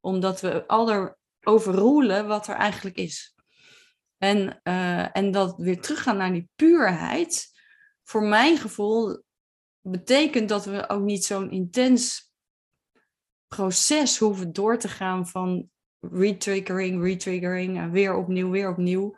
[0.00, 3.34] Omdat we al overroelen wat er eigenlijk is.
[4.18, 7.54] En, uh, en dat weer teruggaan naar die puurheid,
[8.02, 9.22] voor mijn gevoel,
[9.80, 12.32] betekent dat we ook niet zo'n intens
[13.48, 19.16] proces hoeven door te gaan van retriggering, retriggering, en weer opnieuw, weer opnieuw.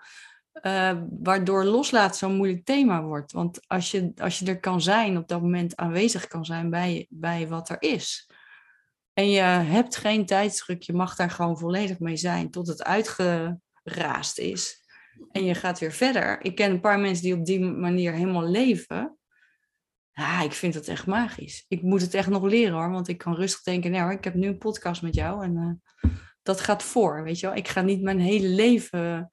[0.63, 3.33] Uh, waardoor loslaat zo'n moeilijk thema wordt.
[3.33, 7.07] Want als je, als je er kan zijn, op dat moment aanwezig kan zijn bij,
[7.11, 8.31] bij wat er is.
[9.13, 14.39] En je hebt geen tijdsdruk, je mag daar gewoon volledig mee zijn tot het uitgeraasd
[14.39, 14.87] is.
[15.33, 16.45] En je gaat weer verder.
[16.45, 19.19] Ik ken een paar mensen die op die manier helemaal leven.
[20.13, 21.65] Ja, ik vind dat echt magisch.
[21.69, 24.35] Ik moet het echt nog leren hoor, want ik kan rustig denken, nou, ik heb
[24.35, 25.57] nu een podcast met jou en
[26.03, 26.11] uh,
[26.43, 27.57] dat gaat voor, weet je wel.
[27.57, 29.31] Ik ga niet mijn hele leven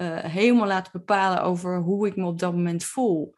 [0.00, 3.34] uh, helemaal laten bepalen over hoe ik me op dat moment voel.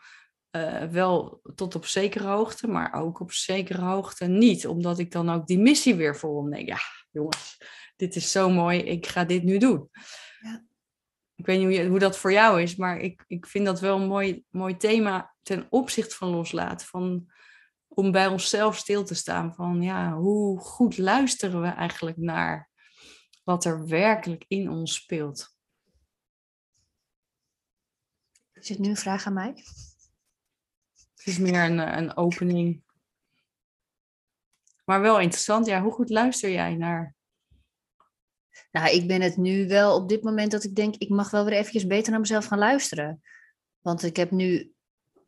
[0.57, 4.67] Uh, wel tot op zekere hoogte, maar ook op zekere hoogte niet.
[4.67, 6.51] Omdat ik dan ook die missie weer voel.
[6.51, 6.79] Denk, ja,
[7.11, 7.59] jongens,
[7.97, 9.89] dit is zo mooi, ik ga dit nu doen.
[10.41, 10.65] Ja.
[11.35, 13.81] Ik weet niet hoe, je, hoe, dat voor jou is, maar ik, ik vind dat
[13.81, 16.87] wel een mooi, mooi thema ten opzichte van loslaten.
[16.87, 17.27] Van,
[17.89, 22.71] om bij onszelf stil te staan van, ja, hoe goed luisteren we eigenlijk naar
[23.45, 25.57] wat er werkelijk in ons speelt.
[28.63, 29.55] Is het nu een vraag aan mij?
[31.15, 32.83] Het is meer een, een opening.
[34.85, 37.15] Maar wel interessant, ja, hoe goed luister jij naar?
[38.73, 41.45] Nou, ik ben het nu wel op dit moment dat ik denk, ik mag wel
[41.45, 43.23] weer eventjes beter naar mezelf gaan luisteren.
[43.81, 44.73] Want ik heb nu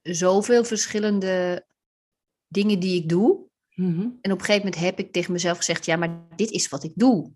[0.02, 1.66] zoveel verschillende
[2.46, 3.48] dingen die ik doe.
[3.74, 4.18] Mm-hmm.
[4.20, 6.84] En op een gegeven moment heb ik tegen mezelf gezegd, ja, maar dit is wat
[6.84, 7.32] ik doe.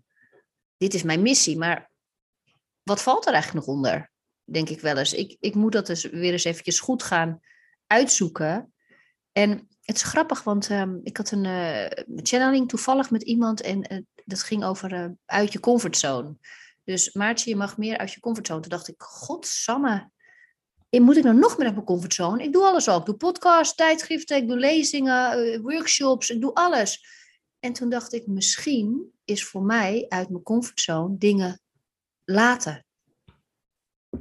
[0.77, 1.91] Dit is mijn missie, maar
[2.83, 4.11] wat valt er eigenlijk nog onder?
[4.51, 5.13] Denk ik wel eens.
[5.13, 7.39] Ik, ik moet dat dus weer eens eventjes goed gaan
[7.87, 8.73] uitzoeken.
[9.31, 11.85] En het is grappig, want um, ik had een uh,
[12.15, 16.37] channeling toevallig met iemand en uh, dat ging over uh, uit je comfortzone.
[16.83, 18.61] Dus Maartje, je mag meer uit je comfortzone.
[18.61, 20.11] Toen dacht ik, godsamme,
[20.89, 22.43] moet ik nou nog meer uit mijn comfortzone?
[22.43, 22.99] Ik doe alles al.
[22.99, 27.05] Ik doe podcasts, tijdschriften, ik doe lezingen, workshops, ik doe alles.
[27.59, 31.61] En toen dacht ik, misschien is voor mij uit mijn comfortzone dingen
[32.23, 32.85] laten.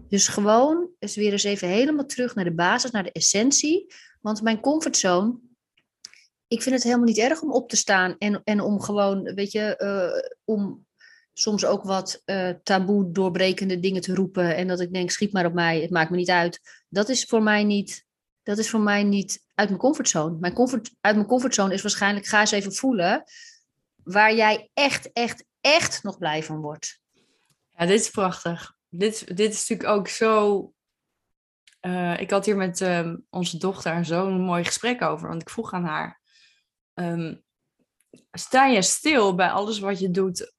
[0.08, 3.94] Dus gewoon eens weer eens even helemaal terug naar de basis, naar de essentie.
[4.20, 5.38] Want mijn comfortzone,
[6.48, 9.52] ik vind het helemaal niet erg om op te staan en, en om gewoon, weet
[9.52, 10.86] je, uh, om
[11.32, 14.56] soms ook wat uh, taboe doorbrekende dingen te roepen.
[14.56, 16.60] En dat ik denk, schiet maar op mij, het maakt me niet uit.
[16.88, 18.04] Dat is voor mij niet,
[18.42, 20.36] dat is voor mij niet uit mijn comfortzone.
[20.40, 23.24] Mijn comfort, uit mijn comfortzone is waarschijnlijk, ga eens even voelen
[24.02, 27.00] waar jij echt, echt, echt nog blij van wordt.
[27.76, 28.77] Ja, dit is prachtig.
[28.88, 30.72] Dit, dit is natuurlijk ook zo.
[31.80, 35.72] Uh, ik had hier met uh, onze dochter zo'n mooi gesprek over, want ik vroeg
[35.72, 36.20] aan haar:
[36.94, 37.42] um,
[38.32, 40.54] sta je stil bij alles wat je doet,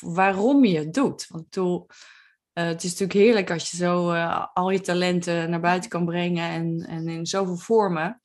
[0.00, 1.26] waarom je het doet?
[1.28, 1.80] Want uh,
[2.52, 4.12] het is natuurlijk heerlijk als je zo
[4.52, 8.22] al je talenten naar buiten kan brengen en, en in zoveel vormen.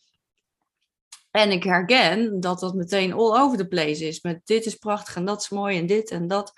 [1.31, 4.21] En ik herken dat dat meteen all over the place is.
[4.21, 6.53] Met dit is prachtig en dat is mooi en dit en dat.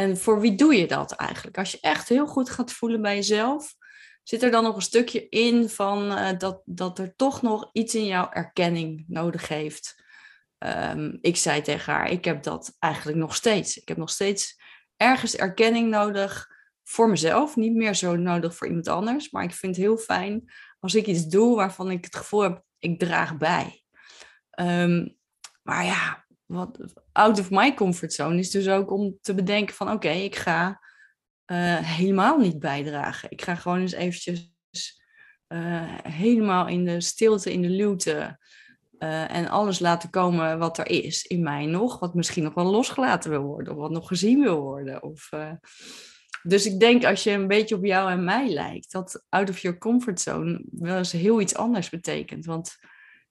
[0.00, 1.58] En voor wie doe je dat eigenlijk?
[1.58, 3.74] Als je echt heel goed gaat voelen bij jezelf,
[4.22, 7.94] zit er dan nog een stukje in van uh, dat, dat er toch nog iets
[7.94, 10.04] in jouw erkenning nodig heeft.
[10.58, 13.76] Um, ik zei tegen haar, ik heb dat eigenlijk nog steeds.
[13.76, 14.60] Ik heb nog steeds
[14.96, 16.48] ergens erkenning nodig
[16.82, 17.56] voor mezelf.
[17.56, 19.30] Niet meer zo nodig voor iemand anders.
[19.30, 22.64] Maar ik vind het heel fijn als ik iets doe waarvan ik het gevoel heb,
[22.78, 23.84] ik draag bij.
[24.60, 25.16] Um,
[25.62, 26.78] maar ja, wat
[27.12, 30.80] out of my comfort zone is dus ook om te bedenken van oké, ik ga
[31.46, 33.30] uh, helemaal niet bijdragen.
[33.30, 34.52] Ik ga gewoon eens eventjes
[35.48, 38.38] uh, helemaal in de stilte, in de luwte
[38.98, 42.70] uh, en alles laten komen wat er is in mij nog, wat misschien nog wel
[42.70, 45.02] losgelaten wil worden of wat nog gezien wil worden.
[45.02, 45.30] Of,
[46.42, 49.58] dus ik denk als je een beetje op jou en mij lijkt, dat out of
[49.58, 52.44] your comfort zone wel eens heel iets anders betekent.
[52.44, 52.78] Want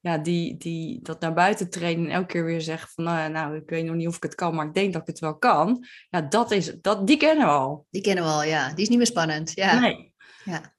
[0.02, 3.56] ja, die, die dat naar buiten trainen en elke keer weer zeggen van nou, nou,
[3.56, 5.38] ik weet nog niet of ik het kan, maar ik denk dat ik het wel
[5.38, 5.86] kan.
[6.10, 7.86] Ja, dat is, dat, die kennen we al.
[7.90, 8.74] Die kennen we al, ja.
[8.74, 9.52] Die is niet meer spannend.
[9.56, 9.80] Ja.
[9.80, 10.14] Nee.
[10.44, 10.78] Ja.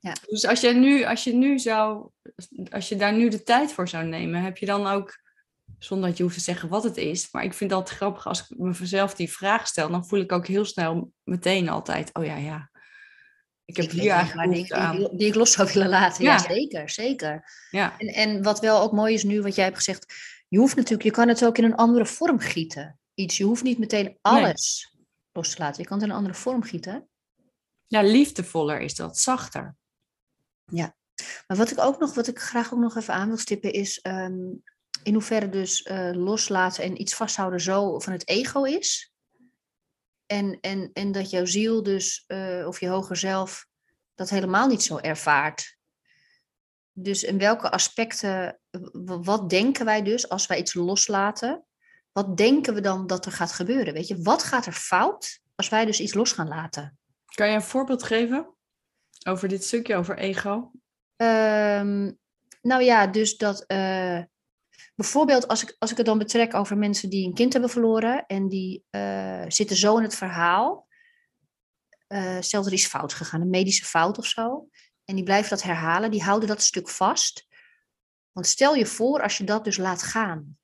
[0.00, 0.14] Ja.
[0.26, 2.08] Dus als je, nu, als je nu zou,
[2.70, 5.18] als je daar nu de tijd voor zou nemen, heb je dan ook,
[5.78, 8.40] zonder dat je hoeft te zeggen wat het is, maar ik vind dat grappig als
[8.40, 12.36] ik mezelf die vraag stel, dan voel ik ook heel snel meteen altijd, oh ja,
[12.36, 12.69] ja,
[13.70, 16.24] ik heb hier eigenlijk die, die, die, ik los zou willen laten.
[16.24, 17.44] Ja, zeker, zeker.
[17.70, 17.98] Ja.
[17.98, 20.14] En, en wat wel ook mooi is nu, wat jij hebt gezegd,
[20.48, 22.98] je hoeft natuurlijk, je kan het ook in een andere vorm gieten.
[23.14, 24.94] Iets, je hoeft niet meteen alles
[25.32, 25.82] los te laten.
[25.82, 27.08] Je kan het in een andere vorm gieten.
[27.86, 29.76] Ja, liefdevoller is dat, zachter.
[30.64, 30.96] Ja,
[31.46, 34.00] maar wat ik ook nog, wat ik graag ook nog even aan wil stippen is,
[34.00, 34.38] ehm,
[35.02, 39.09] in hoeverre dus uh, loslaten en iets vasthouden zo van het ego is.
[40.30, 43.66] En, en, en dat jouw ziel dus, uh, of je hoger zelf,
[44.14, 45.76] dat helemaal niet zo ervaart.
[46.92, 48.60] Dus in welke aspecten,
[49.22, 51.64] wat denken wij dus als wij iets loslaten?
[52.12, 53.94] Wat denken we dan dat er gaat gebeuren?
[53.94, 56.98] Weet je, wat gaat er fout als wij dus iets los gaan laten?
[57.34, 58.54] Kan je een voorbeeld geven
[59.26, 60.72] over dit stukje, over ego?
[61.16, 62.18] Um,
[62.62, 64.22] nou ja, dus dat uh,
[65.00, 68.26] Bijvoorbeeld als ik, als ik het dan betrek over mensen die een kind hebben verloren
[68.26, 70.86] en die uh, zitten zo in het verhaal.
[72.08, 74.68] Uh, stel er is fout gegaan, een medische fout of zo.
[75.04, 77.46] En die blijven dat herhalen, die houden dat stuk vast.
[78.32, 80.58] Want stel je voor als je dat dus laat gaan.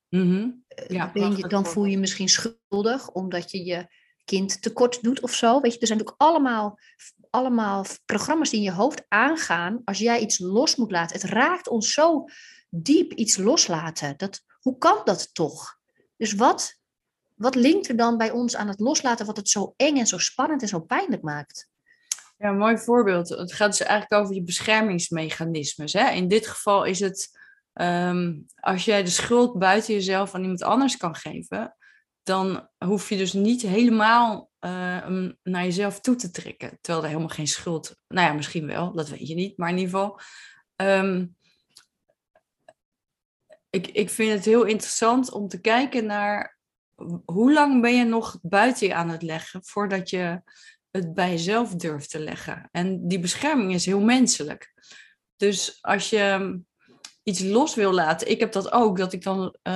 [0.88, 3.86] Ja, ben je, dan voel je je misschien schuldig omdat je je
[4.24, 5.60] kind tekort doet of zo.
[5.60, 6.78] Weet je, er zijn natuurlijk allemaal,
[7.30, 11.20] allemaal programma's die in je hoofd aangaan als jij iets los moet laten.
[11.20, 12.24] Het raakt ons zo
[12.82, 14.14] diep iets loslaten.
[14.16, 15.78] Dat, hoe kan dat toch?
[16.16, 16.80] Dus wat,
[17.34, 20.18] wat linkt er dan bij ons aan het loslaten wat het zo eng en zo
[20.18, 21.68] spannend en zo pijnlijk maakt?
[22.38, 23.28] Ja, mooi voorbeeld.
[23.28, 25.92] Het gaat dus eigenlijk over je beschermingsmechanismes.
[25.92, 26.10] Hè?
[26.10, 27.38] In dit geval is het
[27.72, 31.76] ehm, als jij de schuld buiten jezelf aan iemand anders kan geven,
[32.22, 36.78] dan hoef je dus niet helemaal uh, naar jezelf toe te trekken.
[36.80, 37.96] Terwijl er helemaal geen schuld.
[38.08, 39.58] Nou ja, misschien wel, dat weet je niet.
[39.58, 40.20] Maar in ieder geval.
[40.76, 41.36] Um,
[43.76, 46.58] ik, ik vind het heel interessant om te kijken naar
[47.24, 50.42] hoe lang ben je nog buiten je aan het leggen voordat je
[50.90, 52.68] het bij jezelf durft te leggen.
[52.72, 54.72] En die bescherming is heel menselijk.
[55.36, 56.60] Dus als je
[57.22, 59.72] iets los wil laten, ik heb dat ook, dat ik dan uh,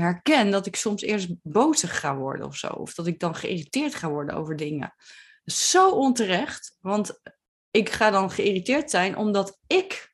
[0.00, 2.66] herken dat ik soms eerst bozig ga worden of zo.
[2.66, 4.94] Of dat ik dan geïrriteerd ga worden over dingen.
[5.44, 7.20] Zo onterecht, want
[7.70, 10.09] ik ga dan geïrriteerd zijn omdat ik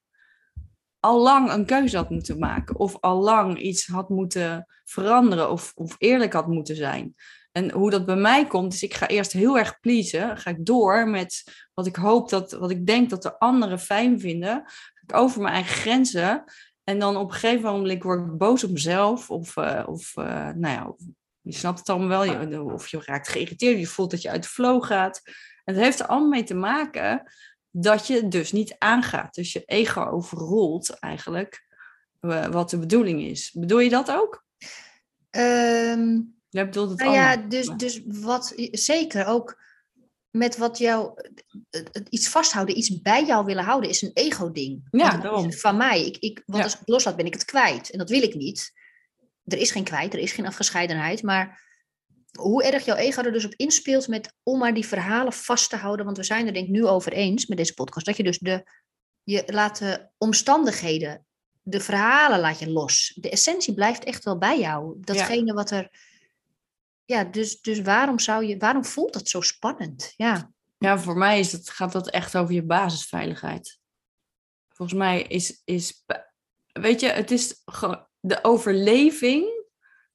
[1.06, 2.78] al lang een keuze had moeten maken.
[2.78, 5.50] Of al lang iets had moeten veranderen.
[5.50, 7.14] Of, of eerlijk had moeten zijn.
[7.52, 10.38] En hoe dat bij mij komt, is ik ga eerst heel erg pleasen.
[10.38, 14.20] Ga ik door met wat ik hoop dat, wat ik denk dat de anderen fijn
[14.20, 14.64] vinden.
[15.14, 16.44] Over mijn eigen grenzen.
[16.84, 19.30] En dan op een gegeven moment word ik boos op mezelf.
[19.30, 20.94] Of, uh, of uh, nou ja,
[21.40, 22.64] Je snapt het allemaal wel.
[22.64, 25.20] Of je raakt geïrriteerd, je voelt dat je uit de flow gaat.
[25.64, 27.22] En het heeft er allemaal mee te maken
[27.78, 29.34] dat je dus niet aangaat.
[29.34, 31.66] Dus je ego overrolt eigenlijk
[32.20, 33.50] eh, wat de bedoeling is.
[33.52, 34.44] Bedoel je dat ook?
[35.30, 39.62] Um, Jij bedoelt het nou ja, dus, dus wat zeker ook
[40.30, 41.20] met wat jou
[42.08, 44.88] iets vasthouden, iets bij jou willen houden, is een ego-ding.
[44.90, 45.52] Ja, daarom.
[45.52, 46.06] Van mij.
[46.06, 46.64] Ik, ik, want Ja.
[46.64, 47.90] als ik het loslaat, ben ik het kwijt.
[47.90, 48.72] En dat wil ik niet.
[49.44, 51.22] Er is geen kwijt, er is geen afgescheidenheid.
[51.22, 51.65] Maar
[52.36, 55.76] hoe erg jouw ego er dus op inspeelt met om maar die verhalen vast te
[55.76, 56.04] houden.
[56.04, 58.06] Want we zijn er denk ik nu over eens met deze podcast.
[58.06, 58.64] Dat je dus de,
[59.22, 61.26] je laat de omstandigheden,
[61.62, 63.18] de verhalen laat je los.
[63.20, 64.96] De essentie blijft echt wel bij jou.
[65.00, 65.90] Datgene wat er.
[67.04, 70.12] Ja, dus, dus waarom zou je, waarom voelt dat zo spannend?
[70.16, 70.50] Ja.
[70.78, 73.78] Ja, voor mij is het, gaat dat echt over je basisveiligheid.
[74.68, 76.04] Volgens mij is, is
[76.72, 77.62] weet je, het is
[78.20, 79.65] de overleving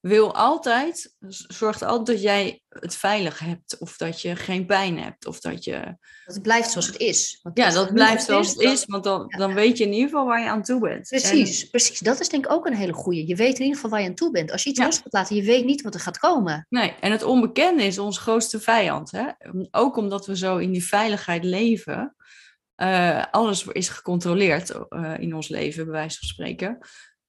[0.02, 1.14] wil altijd,
[1.48, 3.78] zorgt altijd dat jij het veilig hebt.
[3.78, 5.26] Of dat je geen pijn hebt.
[5.26, 7.38] Of dat je, Dat het blijft zoals het is.
[7.42, 8.84] Want ja, dat het blijft zoals het is.
[8.84, 9.38] Want dan, Ja.
[9.38, 11.08] dan weet je in ieder geval waar je aan toe bent.
[11.08, 11.98] Precies, precies.
[11.98, 13.26] Dat is denk ik ook een hele goeie.
[13.26, 14.52] Je weet in ieder geval waar je aan toe bent.
[14.52, 14.84] Als je iets Ja.
[14.84, 16.52] los gaat laten, je weet niet wat er gaat komen.
[16.54, 19.10] En, nee, en het onbekende is ons grootste vijand.
[19.10, 19.26] Hè?
[19.70, 22.14] Ook omdat we zo in die veiligheid leven.
[22.74, 26.78] Eh, alles is gecontroleerd eh, in ons leven, bij wijze van spreken.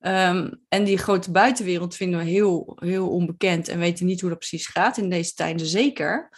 [0.04, 4.40] Ehm, en die grote buitenwereld vinden we heel, heel onbekend en weten niet hoe dat
[4.40, 6.30] precies gaat in deze tijden zeker.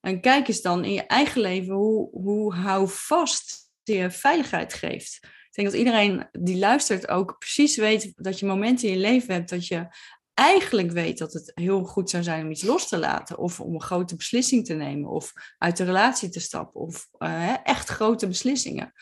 [0.00, 5.18] En kijk eens dan in je eigen leven hoe, hoe houvast je veiligheid geeft.
[5.22, 9.34] Ik denk dat iedereen die luistert ook precies weet dat je momenten in je leven
[9.34, 9.88] hebt dat je
[10.34, 13.38] eigenlijk weet dat het heel goed zou zijn om iets los te laten.
[13.38, 15.10] Of om een grote beslissing te nemen.
[15.10, 16.80] Of uit de relatie te stappen.
[16.80, 18.92] Of eh, echt grote beslissingen.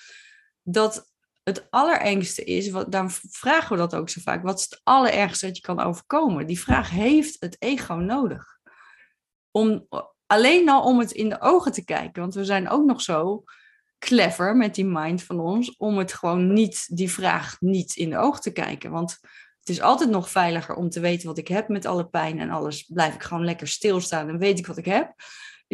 [0.63, 1.14] Dat
[1.45, 4.43] het allerengste is, wat, daarom vragen we dat ook zo vaak.
[4.43, 6.47] Wat is het allerergste dat je kan overkomen?
[6.47, 8.59] Die vraag heeft het ego nodig.
[9.51, 9.87] Om,
[10.27, 12.23] alleen al om het in de ogen te kijken.
[12.23, 13.45] Want we zijn ook nog zo
[13.99, 15.77] clever met die mind van ons.
[15.77, 18.91] Om het gewoon niet, die vraag niet in de ogen te kijken.
[18.91, 19.19] Want
[19.59, 22.51] het is altijd nog veiliger om te weten wat ik heb met alle pijn en
[22.51, 22.83] alles.
[22.83, 25.15] Blijf ik gewoon lekker stilstaan en weet ik wat ik heb.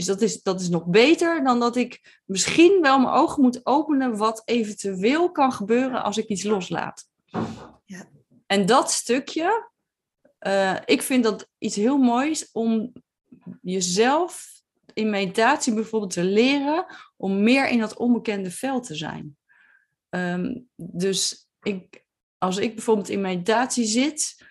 [0.01, 3.67] Dus dat is, dat is nog beter dan dat ik misschien wel mijn ogen moet
[3.67, 7.09] openen wat eventueel kan gebeuren als ik iets loslaat.
[7.85, 8.09] Ja.
[8.47, 9.71] En dat stukje,
[10.39, 12.93] eh, ik vind dat iets heel moois om
[13.63, 14.63] jezelf
[14.95, 16.87] in meditatie bijvoorbeeld te leren
[17.17, 19.37] om meer in dat onbekende veld te zijn.
[20.09, 22.05] Ehm, dus ik,
[22.39, 24.47] als ik bijvoorbeeld in meditatie zit,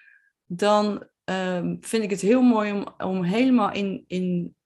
[0.45, 4.57] dan ehm, vind ik het heel mooi om, om helemaal in, in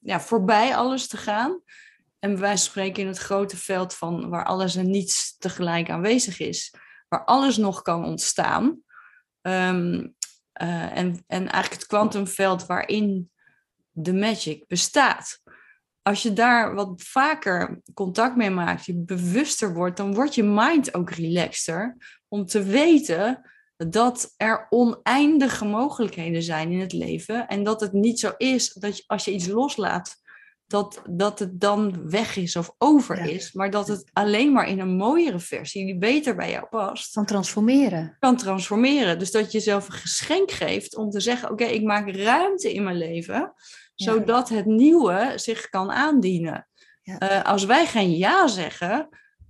[0.00, 1.62] ja, voorbij alles te gaan.
[2.18, 6.74] En van spreken in het grote veld van waar alles en niets tegelijk aanwezig is.
[7.08, 8.82] Waar alles nog kan ontstaan.
[9.40, 10.06] Ehm,
[10.52, 13.30] eh, en, en eigenlijk het kwantumveld waarin
[13.90, 15.40] de magic bestaat.
[16.02, 20.94] Als je daar wat vaker contact mee maakt, je bewuster wordt, dan wordt je mind
[20.94, 21.96] ook relaxter.
[22.28, 23.50] Om te weten
[23.88, 27.46] dat er oneindige mogelijkheden zijn in het leven.
[27.48, 30.16] En dat het niet zo is dat als je iets loslaat,
[30.66, 33.24] dat, dat het dan weg is of over Ja.
[33.24, 33.52] is.
[33.52, 37.24] Maar dat het alleen maar in een mooiere versie, die beter bij jou past, Van
[37.26, 38.16] transformeren.
[38.18, 39.18] kan transformeren.
[39.18, 42.84] Dus dat je jezelf een geschenk geeft om te zeggen: Oké, ik maak ruimte in
[42.84, 43.52] mijn leven,
[43.94, 46.68] zodat het nieuwe zich kan aandienen.
[47.02, 47.18] Ja.
[47.18, 49.08] Eh, als wij geen ja zeggen,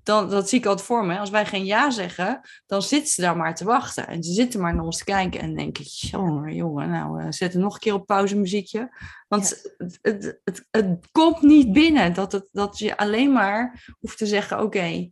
[0.08, 1.18] dan, dat zie ik altijd voor me.
[1.18, 4.06] Als wij geen ja zeggen, dan zitten ze daar maar te wachten.
[4.06, 7.54] En ze zitten maar naar ons te kijken en denken: jongen, jongen, nou, eh, zet
[7.54, 8.96] er nog een keer op pauzemuziekje.
[9.28, 14.18] Want het, het, het, het komt niet binnen dat, het, dat je alleen maar hoeft
[14.18, 15.10] te zeggen: Oké,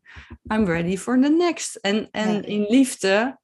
[0.52, 1.76] I'm ready for the next.
[1.76, 2.42] En, en Ja.
[2.42, 3.38] in liefde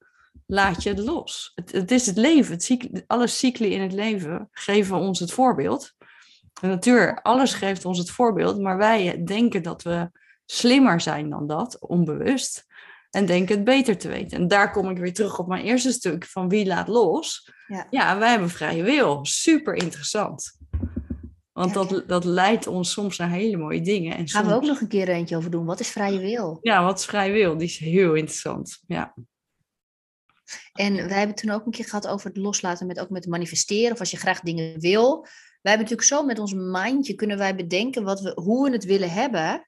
[0.45, 1.51] laat je het los.
[1.55, 2.53] Het, het is het leven.
[2.53, 5.93] Het cycli, alle cycli in het leven geven ons het voorbeeld.
[6.61, 10.21] De natuur, alles geeft ons het voorbeeld, maar wij denken dat we
[10.53, 12.65] slimmer zijn dan dat, onbewust.
[13.09, 14.37] En denken het beter te weten.
[14.37, 17.51] En daar kom ik weer terug op mijn eerste stuk van wie laat los.
[17.89, 18.17] Ja.
[18.17, 19.25] wij hebben vrije wil.
[19.25, 20.57] Super interessant.
[21.51, 21.83] Want Ja.
[21.83, 24.17] dat, dat leidt ons soms naar hele mooie dingen.
[24.17, 25.65] En Gaan we ook nog een keer eentje over doen.
[25.65, 26.57] Wat is vrije wil?
[26.61, 27.57] Ja, wat is vrije wil?
[27.57, 28.79] Die is heel interessant.
[28.87, 29.13] Ja.
[30.73, 33.91] En wij hebben toen ook een keer gehad over het loslaten met ook met manifesteren.
[33.93, 35.21] Of als je graag dingen wil.
[35.61, 38.85] Wij hebben natuurlijk zo met ons mindje kunnen wij bedenken wat we, hoe we het
[38.85, 39.67] willen hebben.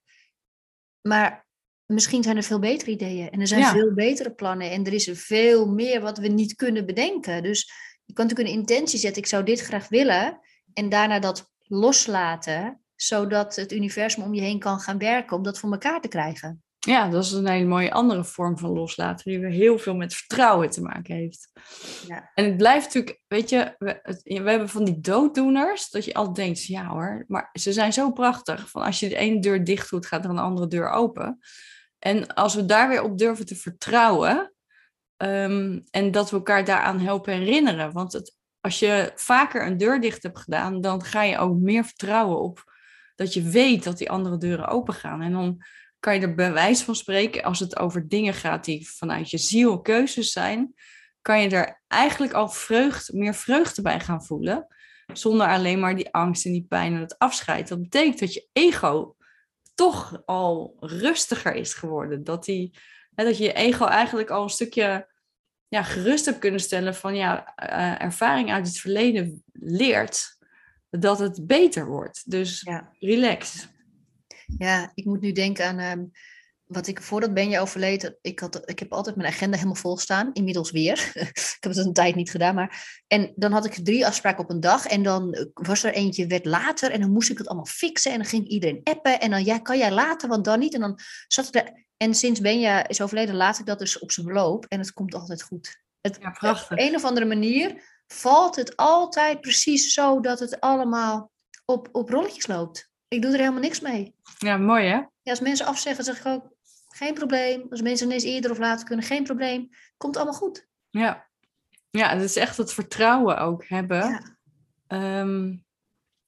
[1.07, 1.47] Maar
[1.85, 3.29] misschien zijn er veel betere ideeën.
[3.29, 3.71] En er zijn Ja.
[3.71, 4.71] veel betere plannen.
[4.71, 7.43] En er is er veel meer wat we niet kunnen bedenken.
[7.43, 7.71] Dus
[8.05, 9.21] je kan natuurlijk een intentie zetten.
[9.21, 10.39] Ik zou dit graag willen.
[10.73, 12.79] En daarna dat loslaten.
[12.95, 15.37] Zodat het universum om je heen kan gaan werken.
[15.37, 16.63] Om dat voor elkaar te krijgen.
[16.86, 20.13] Ja, dat is een hele mooie andere vorm van loslaten, die weer heel veel met
[20.15, 21.51] vertrouwen te maken heeft.
[22.07, 22.31] Ja.
[22.33, 26.13] En het blijft natuurlijk, weet je, we, het- we hebben van die dooddoeners, dat je
[26.13, 28.69] altijd denkt, ja hoor, maar ze zijn zo prachtig.
[28.69, 31.39] Van als je de ene deur dicht doet, gaat er een andere deur open.
[31.99, 34.53] En als we daar weer op durven te vertrouwen,
[35.17, 37.91] ehm, en dat we elkaar daaraan helpen herinneren.
[37.91, 41.83] Want het, als je vaker een deur dicht hebt gedaan, dan ga je ook meer
[41.86, 42.73] vertrouwen op
[43.15, 45.21] dat je weet dat die andere deuren open gaan.
[45.21, 45.63] En dan
[46.05, 49.37] kan je er bij wijze van spreken, als het over dingen gaat die vanuit je
[49.37, 50.73] ziel keuzes zijn,
[51.21, 54.67] kan je er eigenlijk al vreugde, meer vreugde bij gaan voelen.
[55.13, 57.67] Zonder alleen maar die angst en die pijn en het afscheid.
[57.67, 59.15] Dat betekent dat je ego
[59.73, 62.23] toch al rustiger is geworden.
[62.23, 62.77] Dat, die,
[63.15, 65.13] hè, dat je je ego eigenlijk al een stukje
[65.67, 70.37] ja, gerust hebt kunnen stellen van ja, eh, ervaring uit het verleden leert
[70.89, 72.31] dat het beter wordt.
[72.31, 72.91] Dus Ja.
[72.99, 73.73] relax.
[74.57, 76.03] Ja, ik moet nu denken aan ehm,
[76.65, 78.17] wat ik voordat Benja overleed.
[78.21, 80.33] Ik, had, ik heb altijd mijn agenda helemaal vol staan.
[80.33, 81.11] Inmiddels weer.
[81.13, 82.55] ik heb het een tijd niet gedaan.
[82.55, 84.85] Maar, en dan had ik drie afspraken op een dag.
[84.85, 86.91] En dan eh, was er eentje, werd later.
[86.91, 88.11] En dan moest ik het allemaal fixen.
[88.11, 89.19] En dan ging iedereen appen.
[89.19, 90.73] En dan, ja, kan jij later, want dan niet.
[90.73, 91.83] En dan zat ik er.
[91.97, 94.65] En sinds Benja is overleden, laat ik dat dus op zijn beloop.
[94.65, 95.83] En het komt altijd goed.
[96.01, 96.77] Het, Ja, op prachtig.
[96.77, 101.31] een of andere manier valt het altijd precies zo dat het allemaal
[101.65, 102.89] op, op rolletjes loopt.
[103.07, 104.15] Ik doe er helemaal niks mee.
[104.37, 104.95] Ja, mooi hè?
[104.95, 106.53] Ja, als mensen afzeggen, zeg ik ook,
[106.87, 107.65] geen probleem.
[107.69, 109.69] Als mensen ineens eerder of later kunnen, geen probleem.
[109.97, 110.67] Komt allemaal goed.
[110.89, 111.27] Ja.
[111.89, 113.97] Ja, het is echt het vertrouwen ook hebben.
[114.09, 114.37] Ja.
[114.87, 115.57] Ehm,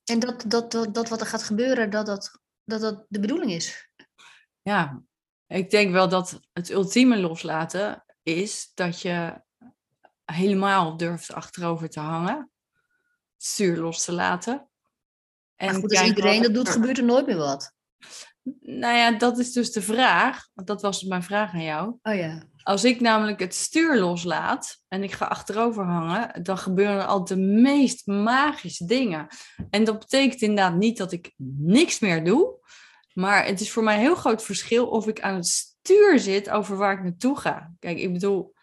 [0.03, 3.51] En dat, dat, dat, dat wat er gaat gebeuren, dat dat, dat dat de bedoeling
[3.51, 3.89] is.
[4.61, 5.01] ja,
[5.47, 9.41] ik denk wel dat het ultieme loslaten is dat je
[10.25, 12.51] helemaal durft achterover te hangen.
[13.37, 14.66] Stuur los te laten.
[15.57, 17.75] Maar goed, als kijken iedereen dat doet, gebeurt er nooit meer wat.
[18.61, 20.47] Nou ja, dat is dus de vraag.
[20.53, 21.97] Want dat was mijn vraag aan jou.
[22.01, 22.43] Oh ja.
[22.63, 27.39] Als ik namelijk het stuur loslaat en ik ga achterover hangen, dan gebeuren er altijd
[27.39, 29.27] de meest magische dingen.
[29.69, 32.57] En dat betekent inderdaad niet dat ik niks meer doe,
[33.13, 36.49] maar het is voor mij een heel groot verschil of ik aan het stuur zit
[36.49, 37.73] over waar ik naartoe ga.
[37.79, 38.53] Kijk, ik bedoel,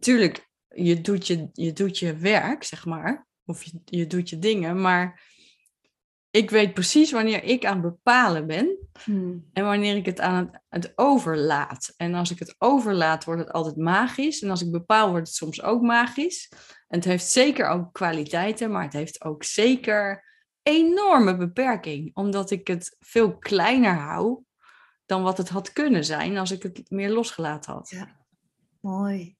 [0.00, 4.38] tuurlijk, je doet je, je doet je werk, zeg maar, of je, je doet je
[4.38, 5.20] dingen, maar
[6.34, 9.48] ik weet precies wanneer ik aan het bepalen ben Hmm.
[9.52, 11.94] en wanneer ik het aan het, het overlaat.
[11.96, 14.42] En als ik het overlaat, wordt het altijd magisch.
[14.42, 16.52] En als ik bepaal, wordt het soms ook magisch.
[16.88, 20.24] En het heeft zeker ook kwaliteiten, maar het heeft ook zeker
[20.62, 22.10] enorme beperking.
[22.16, 24.42] Omdat ik het veel kleiner hou
[25.06, 27.90] dan wat het had kunnen zijn als ik het meer losgelaten had.
[27.90, 28.26] Ja.
[28.80, 29.36] Mooi.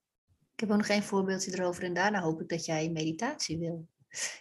[0.53, 3.89] Ik heb ook nog één voorbeeldje erover en daarna hoop ik dat jij meditatie wil.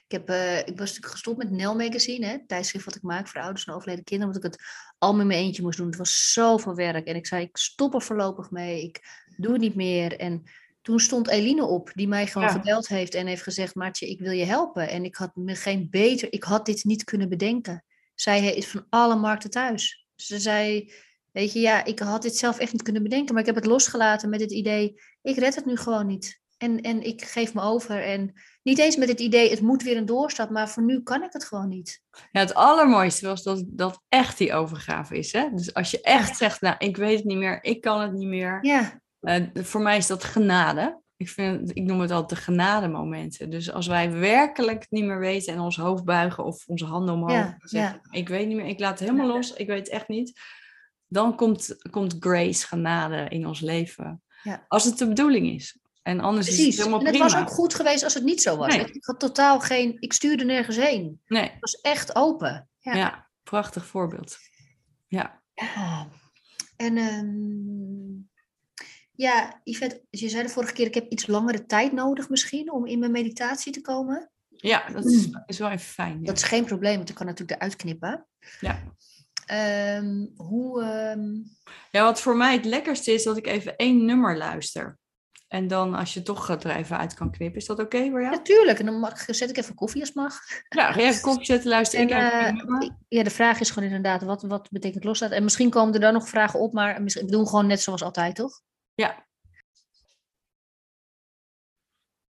[0.07, 3.01] Ik, heb, eh, ik was natuurlijk gestopt met Nel Magazine, hè, het tijdschrift wat ik
[3.01, 4.67] maak voor ouders en overleden kinderen, omdat ik het
[4.97, 5.87] al met mijn eentje moest doen.
[5.87, 9.01] Het was zoveel werk en ik zei, ik stop er voorlopig mee, ik
[9.37, 10.19] doe het niet meer.
[10.19, 10.43] En
[10.81, 12.53] toen stond Eline op, die mij gewoon Ja.
[12.53, 14.89] gebeld heeft en heeft gezegd, Maartje, ik wil je helpen.
[14.89, 17.83] En ik had me geen beter, ik had dit niet kunnen bedenken.
[18.15, 20.07] Zij is van alle markten thuis.
[20.15, 20.91] Ze zei,
[21.31, 23.65] weet je, ja, ik had dit zelf echt niet kunnen bedenken, maar ik heb het
[23.65, 26.41] losgelaten met het idee, ik red het nu gewoon niet.
[26.63, 28.03] En, en ik geef me over.
[28.03, 28.33] En
[28.63, 31.33] niet eens met het idee, het moet weer een doorstap, maar voor nu kan ik
[31.33, 32.01] het gewoon niet.
[32.31, 35.31] Ja, het allermooiste was dat dat echt die overgave is.
[35.31, 35.49] Hè?
[35.53, 38.27] Dus als je echt zegt, nou, ik weet het niet meer, ik kan het niet
[38.27, 38.57] meer.
[38.61, 41.01] Ja, Eh, voor mij is dat genade.
[41.17, 43.49] Ik, vind, ik noem het altijd de genademomenten.
[43.49, 47.13] Dus als wij werkelijk het niet meer weten en ons hoofd buigen of onze handen
[47.13, 49.89] omhoog Ja, zeggen, ik weet niet meer, ik laat het helemaal los, ik weet het
[49.89, 50.39] echt niet.
[51.07, 54.21] Dan komt, komt grace, genade in ons leven.
[54.43, 54.65] Ja.
[54.67, 55.77] Als het de bedoeling is.
[56.03, 57.29] En anders is het helemaal En het prima.
[57.31, 58.75] was ook goed geweest als het niet zo was.
[58.75, 58.85] Nee.
[58.85, 61.21] Ik had totaal geen, ik stuurde nergens heen.
[61.27, 62.69] Nee, Het was echt open.
[62.79, 62.95] ja.
[62.95, 63.29] Ja.
[63.43, 64.37] prachtig voorbeeld.
[65.07, 65.41] Ja.
[65.53, 66.07] Ja.
[66.75, 68.21] En ehm,
[69.15, 72.85] ja, Yvette, je zei de vorige keer, ik heb iets langere tijd nodig misschien om
[72.85, 74.31] in mijn meditatie te komen.
[74.49, 76.19] ja, dat is, is wel even fijn.
[76.19, 76.25] Ja.
[76.25, 78.27] Dat is geen probleem, want ik kan natuurlijk eruit knippen.
[78.59, 78.83] Ja.
[79.45, 81.33] Ehm, hoe, ehm,
[81.91, 84.97] Ja, wat voor mij het lekkerste is dat ik even één nummer luister.
[85.53, 88.35] En dan als je toch er even uit kan knippen, is dat oké voor jou?
[88.35, 90.39] Natuurlijk, en dan mag, zet ik even koffie als mag.
[90.69, 93.89] Ja, ga je even koffie zetten, luister En, ik eh, ja, de vraag is gewoon
[93.89, 95.37] inderdaad, wat, wat betekent loslaten?
[95.37, 98.03] En misschien komen er dan nog vragen op, maar misschien, we doen gewoon net zoals
[98.03, 98.61] altijd, toch?
[98.93, 99.27] Ja.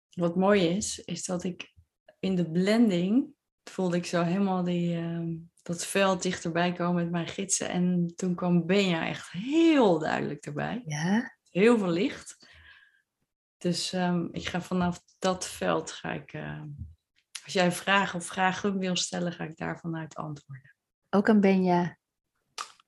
[0.09, 1.73] Wat mooi is, is dat ik
[2.19, 3.27] in de blending
[3.63, 7.69] voelde ik zo helemaal die, ehm, dat veld dichterbij komen met mijn gidsen.
[7.69, 10.81] En toen kwam Benja echt heel duidelijk erbij.
[10.85, 11.37] Ja.
[11.49, 12.51] Heel veel licht.
[13.63, 16.67] Dus ehm, ik ga vanaf dat veld, ga ik, ehm,
[17.43, 20.75] als jij vragen of vragen wil stellen, ga ik daar vanuit antwoorden.
[21.09, 21.97] Ook aan Benja.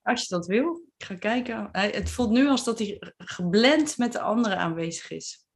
[0.01, 1.69] Als je dat wil, ik ga kijken.
[1.71, 5.47] Het voelt nu als dat hij geblend met de andere aanwezig is.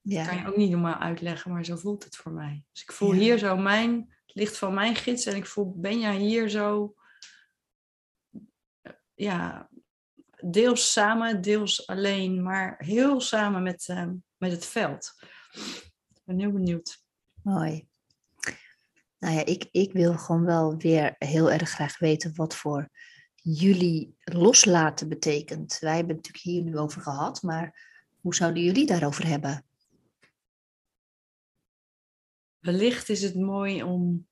[0.00, 0.26] Ja.
[0.26, 2.64] kan je ook niet normaal uitleggen, maar zo voelt het voor mij.
[2.72, 6.12] Dus ik voel hier zo mijn, het licht van mijn gids en ik voel Benja
[6.12, 6.94] hier zo,
[9.14, 9.68] ja,
[10.50, 15.14] deels samen, deels alleen, maar heel samen met, uh, met het veld.
[16.14, 17.02] Ik ben heel benieuwd.
[17.42, 17.88] Mooi.
[19.18, 22.88] Nou ja, ik, ik wil gewoon wel weer heel erg graag weten wat voor
[23.34, 25.78] jullie loslaten betekent.
[25.80, 29.64] Wij hebben het natuurlijk hier nu over gehad, maar hoe zouden jullie daarover hebben?
[32.58, 34.28] Wellicht is het mooi om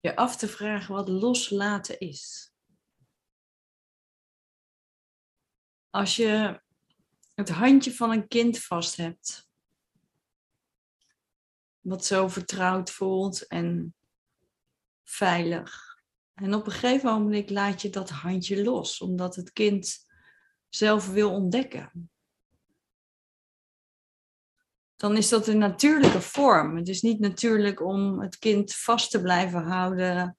[0.00, 2.52] je af te vragen wat loslaten is.
[5.90, 6.62] Als je
[7.34, 9.48] het handje van een kind vast hebt,
[11.80, 13.94] wat zo vertrouwd voelt en
[15.04, 15.96] veilig.
[16.34, 20.06] En op een gegeven moment laat je dat handje los, omdat het kind
[20.68, 22.10] zelf wil ontdekken.
[24.98, 26.76] Dan is dat een natuurlijke vorm.
[26.76, 30.36] Het is niet natuurlijk om het kind vast te blijven houden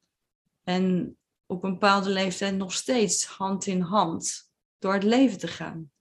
[0.63, 5.91] en op een bepaalde leeftijd nog steeds hand in hand door het leven te gaan.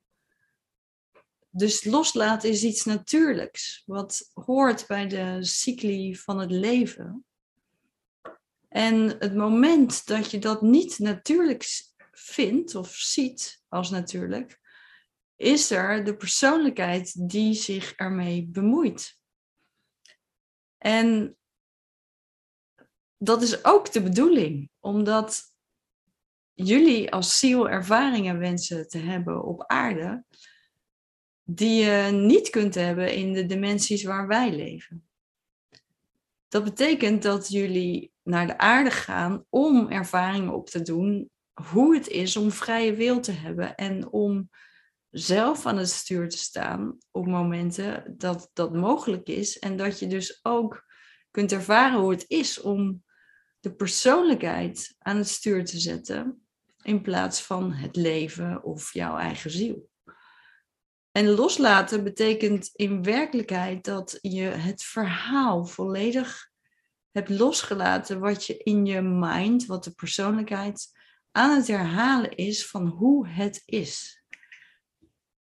[1.51, 7.25] Dus loslaten is iets natuurlijks, wat hoort bij de cycli van het leven.
[8.69, 11.67] En het moment dat je dat niet natuurlijk
[12.13, 14.61] vindt of ziet als natuurlijk,
[15.39, 19.19] is er de persoonlijkheid die zich ermee bemoeit.
[20.79, 21.37] En
[23.17, 25.43] dat is ook de bedoeling, omdat
[26.55, 30.25] jullie als ziel ervaringen wensen te hebben op aarde,
[31.43, 35.09] die je niet kunt hebben in de dimensies waar wij leven.
[36.49, 42.09] Dat betekent dat jullie naar de aarde gaan om ervaringen op te doen hoe het
[42.09, 44.51] is om vrije wil te hebben en om
[45.11, 50.07] zelf aan het stuur te staan op momenten dat dat mogelijk is en dat je
[50.07, 50.85] dus ook
[51.31, 53.03] kunt ervaren hoe het is om
[53.61, 56.47] de persoonlijkheid aan het stuur te zetten
[56.83, 59.89] in plaats van het leven of jouw eigen ziel.
[61.13, 66.51] En loslaten betekent in werkelijkheid dat je het verhaal volledig
[67.11, 70.87] hebt losgelaten wat je in je mind, wat de persoonlijkheid
[71.33, 74.23] aan het herhalen is van hoe het is.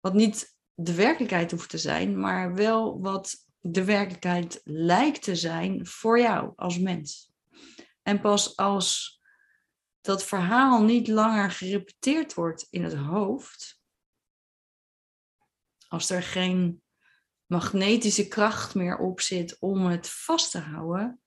[0.00, 5.86] Wat niet de werkelijkheid hoeft te zijn, maar wel wat de werkelijkheid lijkt te zijn
[5.86, 7.32] voor jou als mens.
[8.02, 9.20] En pas als
[10.00, 13.80] dat verhaal niet langer gerepeteerd wordt in het hoofd,
[15.88, 16.82] als er geen
[17.46, 21.20] magnetische kracht meer op zit om het vast te houden,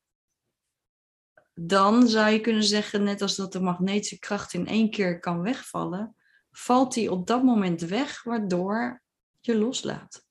[1.54, 5.42] dan zou je kunnen zeggen, net als dat de magnetische kracht in één keer kan
[5.42, 6.16] wegvallen,
[6.52, 9.02] valt die op dat moment weg, waardoor
[9.40, 10.26] je loslaat.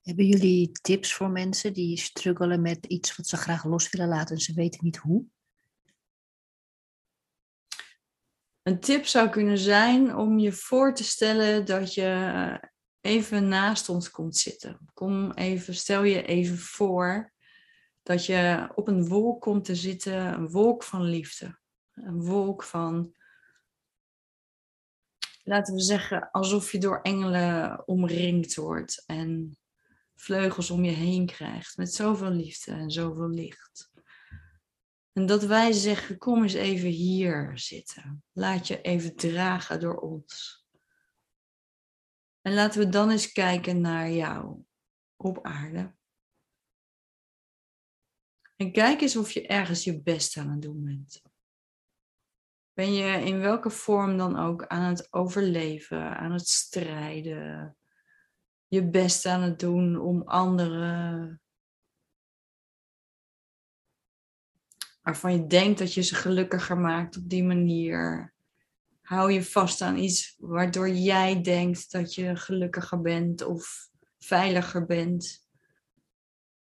[0.00, 4.34] Hebben jullie tips voor mensen die struggelen met iets wat ze graag los willen laten
[4.34, 5.24] en ze weten niet hoe?
[8.62, 12.70] Een tip zou kunnen zijn om je voor te stellen dat je
[13.00, 14.90] even naast ons komt zitten.
[14.94, 17.34] Kom even, stel je even voor
[18.06, 21.58] dat je op een wolk komt te zitten, een wolk van liefde.
[21.92, 23.14] Een wolk van,
[25.42, 29.58] laten we zeggen, alsof je door engelen omringd wordt en
[30.14, 33.90] vleugels om je heen krijgt met zoveel liefde en zoveel licht.
[35.12, 38.24] En dat wij zeggen, kom eens even hier zitten.
[38.32, 40.64] Laat je even dragen door ons.
[42.42, 44.64] En laten we dan eens kijken naar jou
[45.16, 45.95] op aarde.
[48.56, 51.22] En kijk eens of je ergens je best aan het doen bent.
[52.72, 57.76] Ben je in welke vorm dan ook aan het overleven, aan het strijden,
[58.66, 61.40] je best aan het doen om anderen
[65.06, 68.32] waarvan je denkt dat je ze gelukkiger maakt op die manier.
[69.00, 73.88] Hou je vast aan iets waardoor jij denkt dat je gelukkiger bent of
[74.18, 75.45] veiliger bent.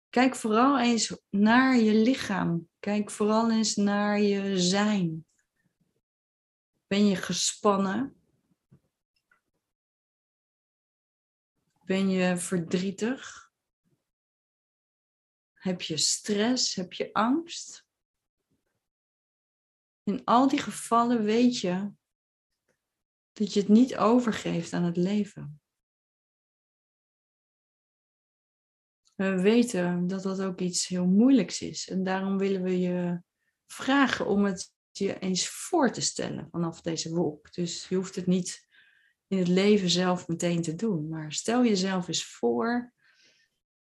[0.09, 2.69] Kijk vooral eens naar je lichaam.
[2.79, 5.25] Kijk vooral eens naar je zijn.
[6.87, 8.21] Ben je gespannen?
[11.85, 13.51] Ben je verdrietig?
[15.53, 16.75] Heb je stress?
[16.75, 17.87] Heb je angst?
[20.03, 21.91] In al die gevallen weet je
[23.31, 25.61] dat je het niet overgeeft aan het leven.
[29.19, 31.89] We weten dat dat ook iets heel moeilijks is.
[31.89, 33.21] En daarom willen we je
[33.67, 37.53] vragen om het je eens voor te stellen vanaf deze wolk.
[37.53, 38.67] Dus je hoeft het niet
[39.27, 41.09] in het leven zelf meteen te doen.
[41.09, 42.93] Maar stel jezelf eens voor.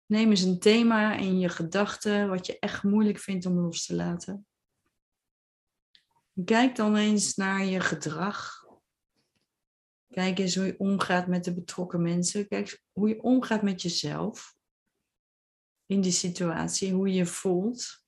[0.07, 3.95] Neem eens een thema in je gedachten wat je echt moeilijk vindt om los te
[3.95, 4.47] laten.
[6.45, 8.67] Kijk dan eens naar je gedrag.
[10.09, 12.49] Kijk eens hoe je omgaat met de betrokken mensen.
[12.49, 14.61] Kijk hoe je omgaat met jezelf
[15.87, 18.01] in die situatie, hoe je voelt.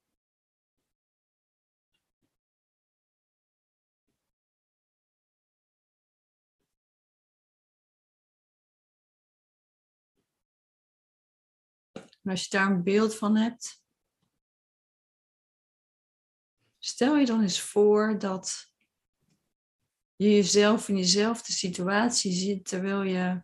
[12.25, 13.83] Als je daar een beeld van hebt,
[16.79, 18.73] stel je dan eens voor dat
[20.17, 23.43] je jezelf in diezelfde situatie zit terwijl je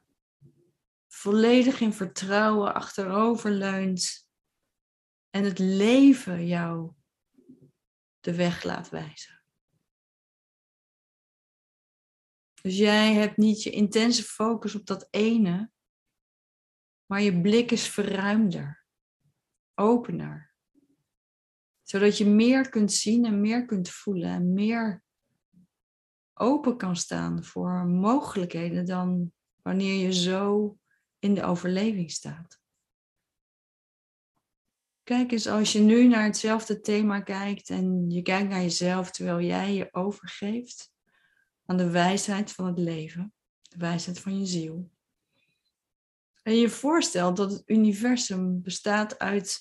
[1.21, 4.29] volledig in vertrouwen achterover leunt
[5.31, 6.93] en het leven jou
[8.21, 9.43] de weg laat wijzen.
[12.62, 15.71] Dus jij hebt niet je intense focus op dat ene,
[17.07, 18.85] maar je blik is verruimder,
[19.75, 20.55] opener.
[21.83, 25.03] Zodat je meer kunt zien en meer kunt voelen en meer
[26.35, 30.75] open kan staan voor mogelijkheden dan wanneer je zo
[31.21, 32.59] in de overleving staat.
[35.03, 39.41] Kijk eens, als je nu naar hetzelfde thema kijkt en je kijkt naar jezelf terwijl
[39.41, 40.93] jij je overgeeft
[41.66, 44.91] aan de wijsheid van het leven, de wijsheid van je ziel.
[46.43, 49.61] En je voorstelt dat het universum bestaat uit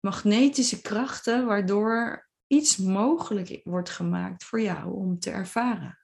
[0.00, 5.98] magnetische krachten waardoor iets mogelijk wordt gemaakt voor jou om te ervaren.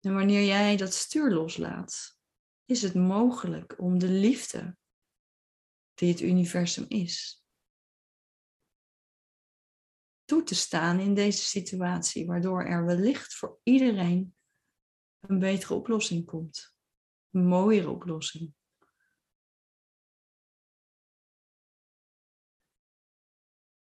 [0.00, 2.13] En wanneer jij dat stuur loslaat,
[2.64, 4.76] is het mogelijk om de liefde
[5.94, 7.44] die het universum is,
[10.24, 14.36] toe te staan in deze situatie, waardoor er wellicht voor iedereen
[15.20, 16.76] een betere oplossing komt,
[17.30, 18.54] een mooiere oplossing.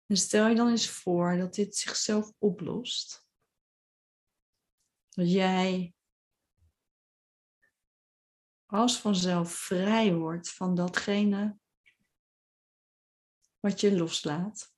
[0.05, 3.27] En stel je dan eens voor dat dit zichzelf oplost.
[5.09, 5.96] Dat jij
[8.67, 11.57] als vanzelf vrij wordt van datgene
[13.59, 14.75] wat je loslaat.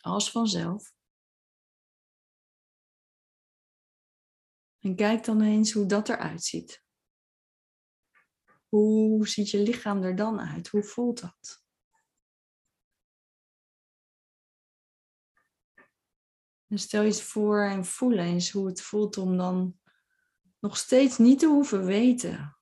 [0.00, 0.94] Als vanzelf.
[4.78, 6.84] En kijk dan eens hoe dat eruit ziet.
[8.68, 10.68] Hoe ziet je lichaam er dan uit?
[10.68, 11.64] Hoe voelt dat?
[16.66, 19.80] En stel je eens voor en voel eens hoe het voelt om dan
[20.58, 22.59] nog steeds niet te hoeven weten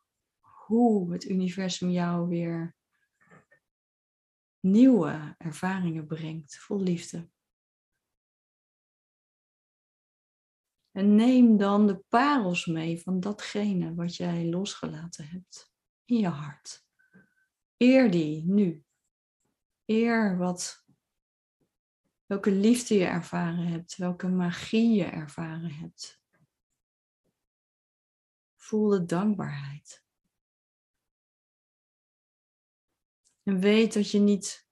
[0.69, 2.77] hoe het universum jou weer
[4.61, 7.31] nieuwe ervaringen brengt, vol liefde.
[10.91, 15.73] En neem dan de parels mee van datgene wat jij losgelaten hebt
[16.05, 16.87] in je hart.
[17.77, 18.85] Eer die nu.
[19.85, 20.87] Eer wat
[22.27, 26.23] welke liefde je ervaren hebt, welke magie je ervaren hebt.
[28.57, 30.07] Voel de dankbaarheid.
[33.49, 34.69] En weet dat je niet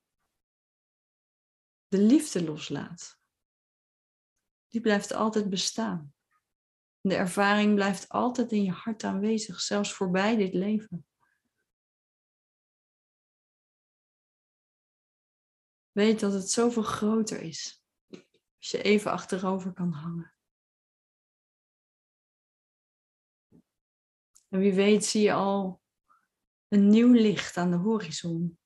[1.89, 3.21] de liefde loslaat.
[4.69, 6.15] Die blijft altijd bestaan.
[7.01, 11.07] De ervaring blijft altijd in je hart aanwezig, zelfs voorbij dit leven.
[15.93, 17.85] Weet dat het zoveel groter is
[18.59, 20.35] als je even achterover kan hangen.
[24.49, 25.83] En wie weet zie je al
[26.69, 28.59] een nieuw licht aan de horizon.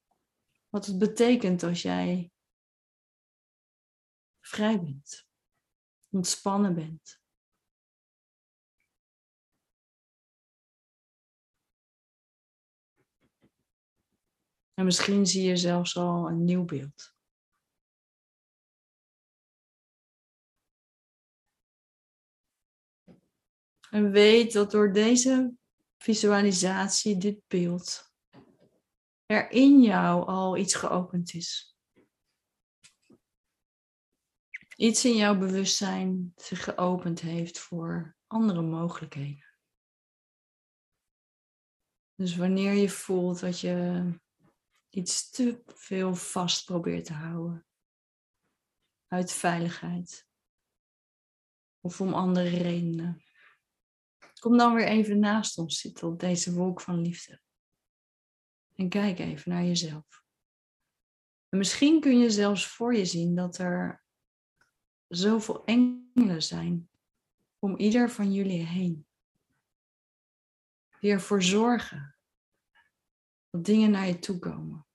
[0.71, 2.31] Wat het betekent als jij
[4.41, 5.27] vrij bent,
[6.09, 7.21] ontspannen bent.
[14.75, 17.15] En misschien zie je zelfs al een nieuw beeld.
[23.91, 25.55] En weet dat door deze
[25.99, 28.10] visualisatie, dit beeld,
[29.31, 31.77] er in jou al iets geopend is.
[34.77, 39.49] Iets in jouw bewustzijn zich geopend heeft voor andere mogelijkheden.
[42.15, 44.09] Dus wanneer je voelt dat je
[44.89, 47.67] iets te veel vast probeert te houden,
[49.07, 50.29] uit veiligheid
[51.81, 53.25] of om andere redenen,
[54.41, 57.41] Kom dan weer even naast ons zitten op deze wolk van liefde.
[58.81, 60.25] En kijk even naar jezelf.
[61.49, 64.05] En misschien kun je zelfs voor je zien dat er
[65.09, 66.91] zoveel engelen zijn
[67.59, 69.07] om ieder van jullie heen.
[71.01, 72.17] Die ervoor zorgen
[73.51, 74.87] dat dingen naar je toe komen.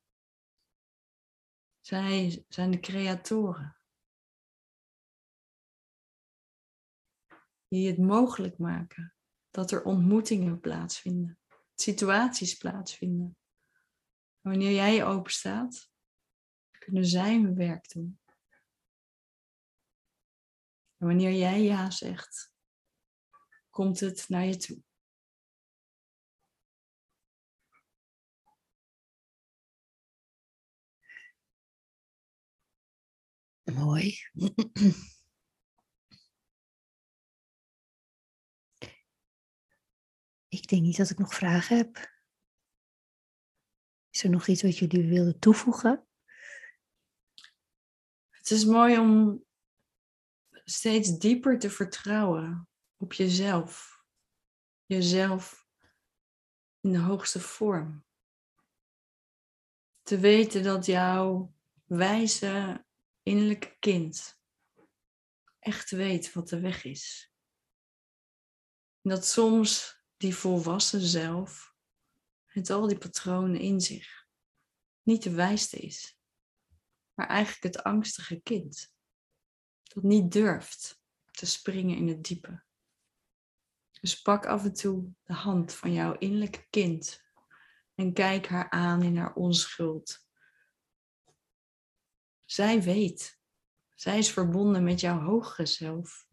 [1.82, 3.78] Zij zijn de creatoren.
[7.68, 9.16] Die het mogelijk maken
[9.50, 11.40] dat er ontmoetingen plaatsvinden,
[11.76, 13.38] situaties plaatsvinden.
[14.46, 15.92] Wanneer jij open staat,
[16.72, 18.20] kunnen zij hun werk doen.
[20.98, 22.54] En wanneer jij ja zegt,
[23.70, 24.84] komt het naar je toe.
[33.64, 34.18] Mooi.
[40.48, 42.15] Ik denk niet dat ik nog vragen heb.
[44.16, 46.08] Is er nog iets wat jullie willen toevoegen?
[48.30, 49.46] Het is mooi om
[50.50, 54.04] steeds dieper te vertrouwen op jezelf.
[54.86, 55.68] Jezelf
[56.82, 58.06] in de hoogste vorm.
[60.02, 61.54] Te weten dat jouw
[61.86, 62.86] wijze
[63.24, 64.42] innerlijke kind
[65.60, 67.34] echt weet wat de weg is.
[69.02, 71.75] Dat soms die volwassen zelf
[72.56, 74.28] met al die patronen in zich
[75.02, 76.20] niet de wijste is,
[77.14, 78.94] maar eigenlijk het angstige kind
[79.84, 81.02] dat niet durft
[81.32, 82.64] te springen in het diepe.
[84.02, 87.24] Dus pak af en toe de hand van jouw innerlijke kind
[87.96, 90.28] en kijk haar aan in haar onschuld.
[92.46, 93.40] Zij weet.
[93.96, 96.28] Zij is verbonden met jouw hogere zelf,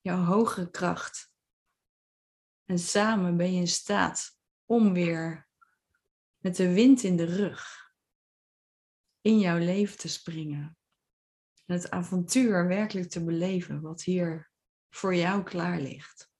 [0.00, 1.32] jouw hogere kracht.
[2.64, 5.48] En samen ben je in staat om weer
[6.44, 7.92] met de wind in de rug
[9.20, 10.78] in jouw leven te springen.
[11.64, 14.50] En het avontuur werkelijk te beleven wat hier
[14.90, 16.32] voor jou klaar ligt.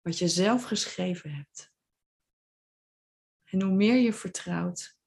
[0.00, 1.72] Wat je zelf geschreven hebt.
[3.44, 4.98] En hoe meer je vertrouwt,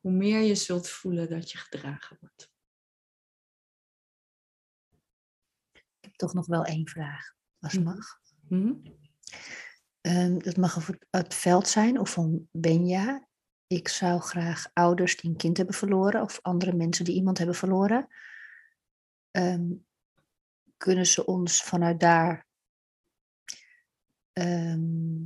[0.00, 2.52] hoe meer je zult voelen dat je gedragen wordt.
[5.72, 7.94] Ik heb toch nog wel één vraag, als het Mhm.
[7.94, 8.20] mag.
[8.48, 8.92] Mhm.
[10.02, 13.28] Ehm, dat mag het veld zijn of van Benja.
[13.66, 17.56] Ik zou graag ouders die een kind hebben verloren of andere mensen die iemand hebben
[17.56, 18.08] verloren.
[19.30, 19.70] ehm,
[20.76, 22.46] kunnen ze ons vanuit daar
[24.32, 25.24] ehm,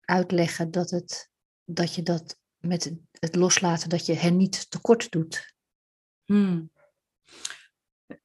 [0.00, 1.30] uitleggen dat, het,
[1.64, 5.54] dat je dat met het- het loslaten, dat je hen niet tekort doet?
[6.24, 6.70] Hmm.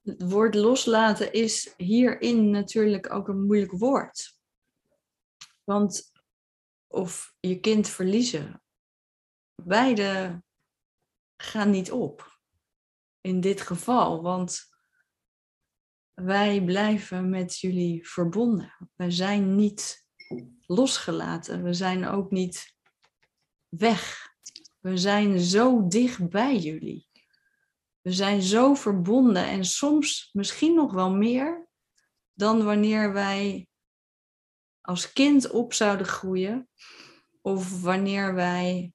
[0.04, 4.37] Het woord loslaten is hierin natuurlijk ook een moeilijk woord.
[5.68, 6.12] Want
[6.88, 8.64] of je kind verliezen,
[9.56, 10.44] beide
[11.38, 12.40] gaan niet op.
[13.22, 14.68] In dit geval, want
[16.14, 18.92] wij blijven met jullie verbonden.
[18.96, 20.06] Wij zijn niet
[20.66, 21.64] losgelaten.
[21.64, 22.76] We zijn ook niet
[23.68, 24.28] weg.
[24.80, 27.08] We zijn zo dicht bij jullie.
[28.02, 31.68] We zijn zo verbonden en soms misschien nog wel meer
[32.34, 33.68] dan wanneer wij
[34.88, 36.70] als kind op zouden groeien
[37.42, 38.94] of wanneer wij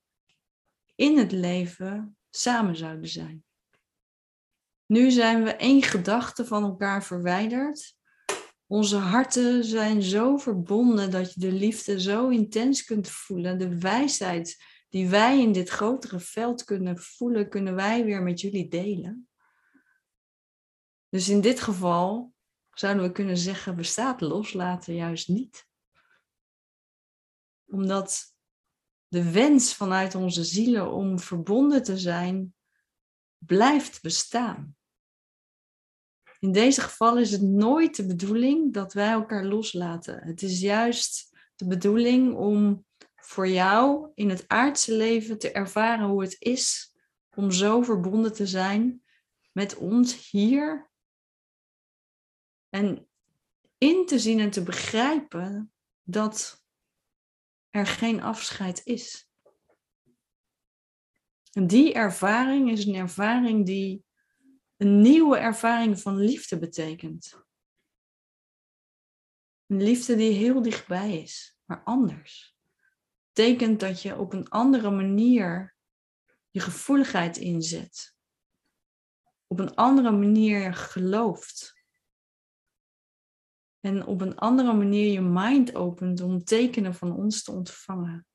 [0.95, 3.45] in het leven samen zouden zijn.
[4.87, 7.97] Nu zijn we één gedachte van elkaar verwijderd.
[8.67, 13.59] Onze harten zijn zo verbonden dat je de liefde zo intens kunt voelen.
[13.59, 18.69] De wijsheid die wij in dit grotere veld kunnen voelen, kunnen wij weer met jullie
[18.69, 19.29] delen.
[21.09, 22.33] Dus in dit geval
[22.71, 25.71] zouden we kunnen zeggen, bestaat loslaten juist niet.
[27.73, 28.35] Omdat
[29.09, 32.55] de wens vanuit onze zielen om verbonden te zijn,
[33.39, 34.77] blijft bestaan.
[36.39, 40.23] In deze gevallen is het nooit de bedoeling dat wij elkaar loslaten.
[40.23, 46.23] Het is juist de bedoeling om voor jou in het aardse leven te ervaren hoe
[46.23, 46.97] het is
[47.37, 49.03] om zo verbonden te zijn
[49.53, 50.91] met ons hier.
[52.69, 53.09] En
[53.79, 56.62] in te zien en te begrijpen dat
[57.73, 59.31] er geen afscheid is.
[61.53, 64.05] En die ervaring is een ervaring die
[64.77, 67.45] een nieuwe ervaring van liefde betekent.
[69.67, 72.57] Een liefde die heel dichtbij is, maar anders.
[73.33, 75.77] Betekent dat je op een andere manier
[76.51, 78.15] je gevoeligheid inzet.
[79.47, 81.82] Op een andere manier gelooft.
[83.83, 88.27] En op een andere manier je mind opent om tekenen van ons te ontvangen.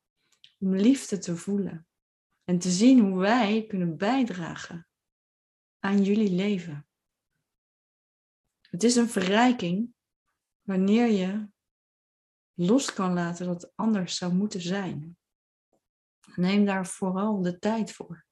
[0.58, 1.86] om liefde te voelen
[2.44, 4.88] en te zien hoe wij kunnen bijdragen
[5.78, 6.88] aan jullie leven.
[8.60, 9.94] Het is een verrijking
[10.62, 11.48] wanneer je
[12.54, 15.16] los kan laten het anders zou moeten zijn.
[16.34, 18.26] Neem daar vooral de tijd voor.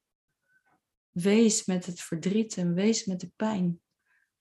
[1.11, 3.81] Wees met het verdriet en wees met de pijn.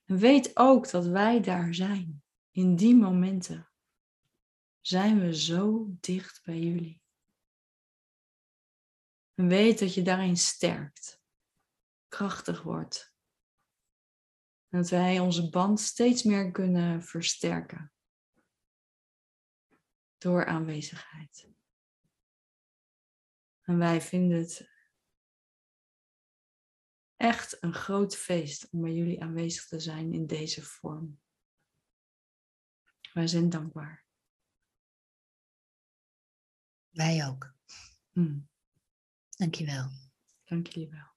[0.06, 2.24] En weet ook dat wij daar zijn.
[2.56, 3.70] In die momenten
[4.82, 7.02] zijn we zo dicht bij jullie.
[9.34, 11.22] En weet dat je daarin sterkt,
[12.08, 13.16] krachtig wordt.
[14.70, 17.94] En dat wij onze band steeds meer kunnen versterken
[20.18, 21.50] door aanwezigheid.
[23.62, 24.70] En wij vinden het
[27.16, 31.24] echt een groot feest om bij jullie aanwezig te zijn in deze vorm.
[33.16, 34.06] Wij zijn dankbaar.
[36.90, 37.54] Wij ook.
[38.12, 38.48] Hmm.
[39.30, 39.90] Dankjewel.
[40.44, 41.14] Dank jullie wel.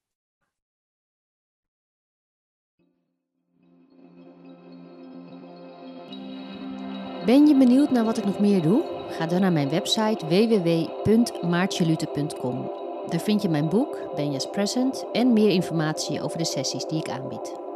[7.24, 9.06] Ben je benieuwd naar wat ik nog meer doe?
[9.10, 12.70] Ga dan naar mijn website www.maartjelute.com.
[13.08, 17.08] Daar vind je mijn boek, Benja's Present, en meer informatie over de sessies die ik
[17.08, 17.67] aanbied.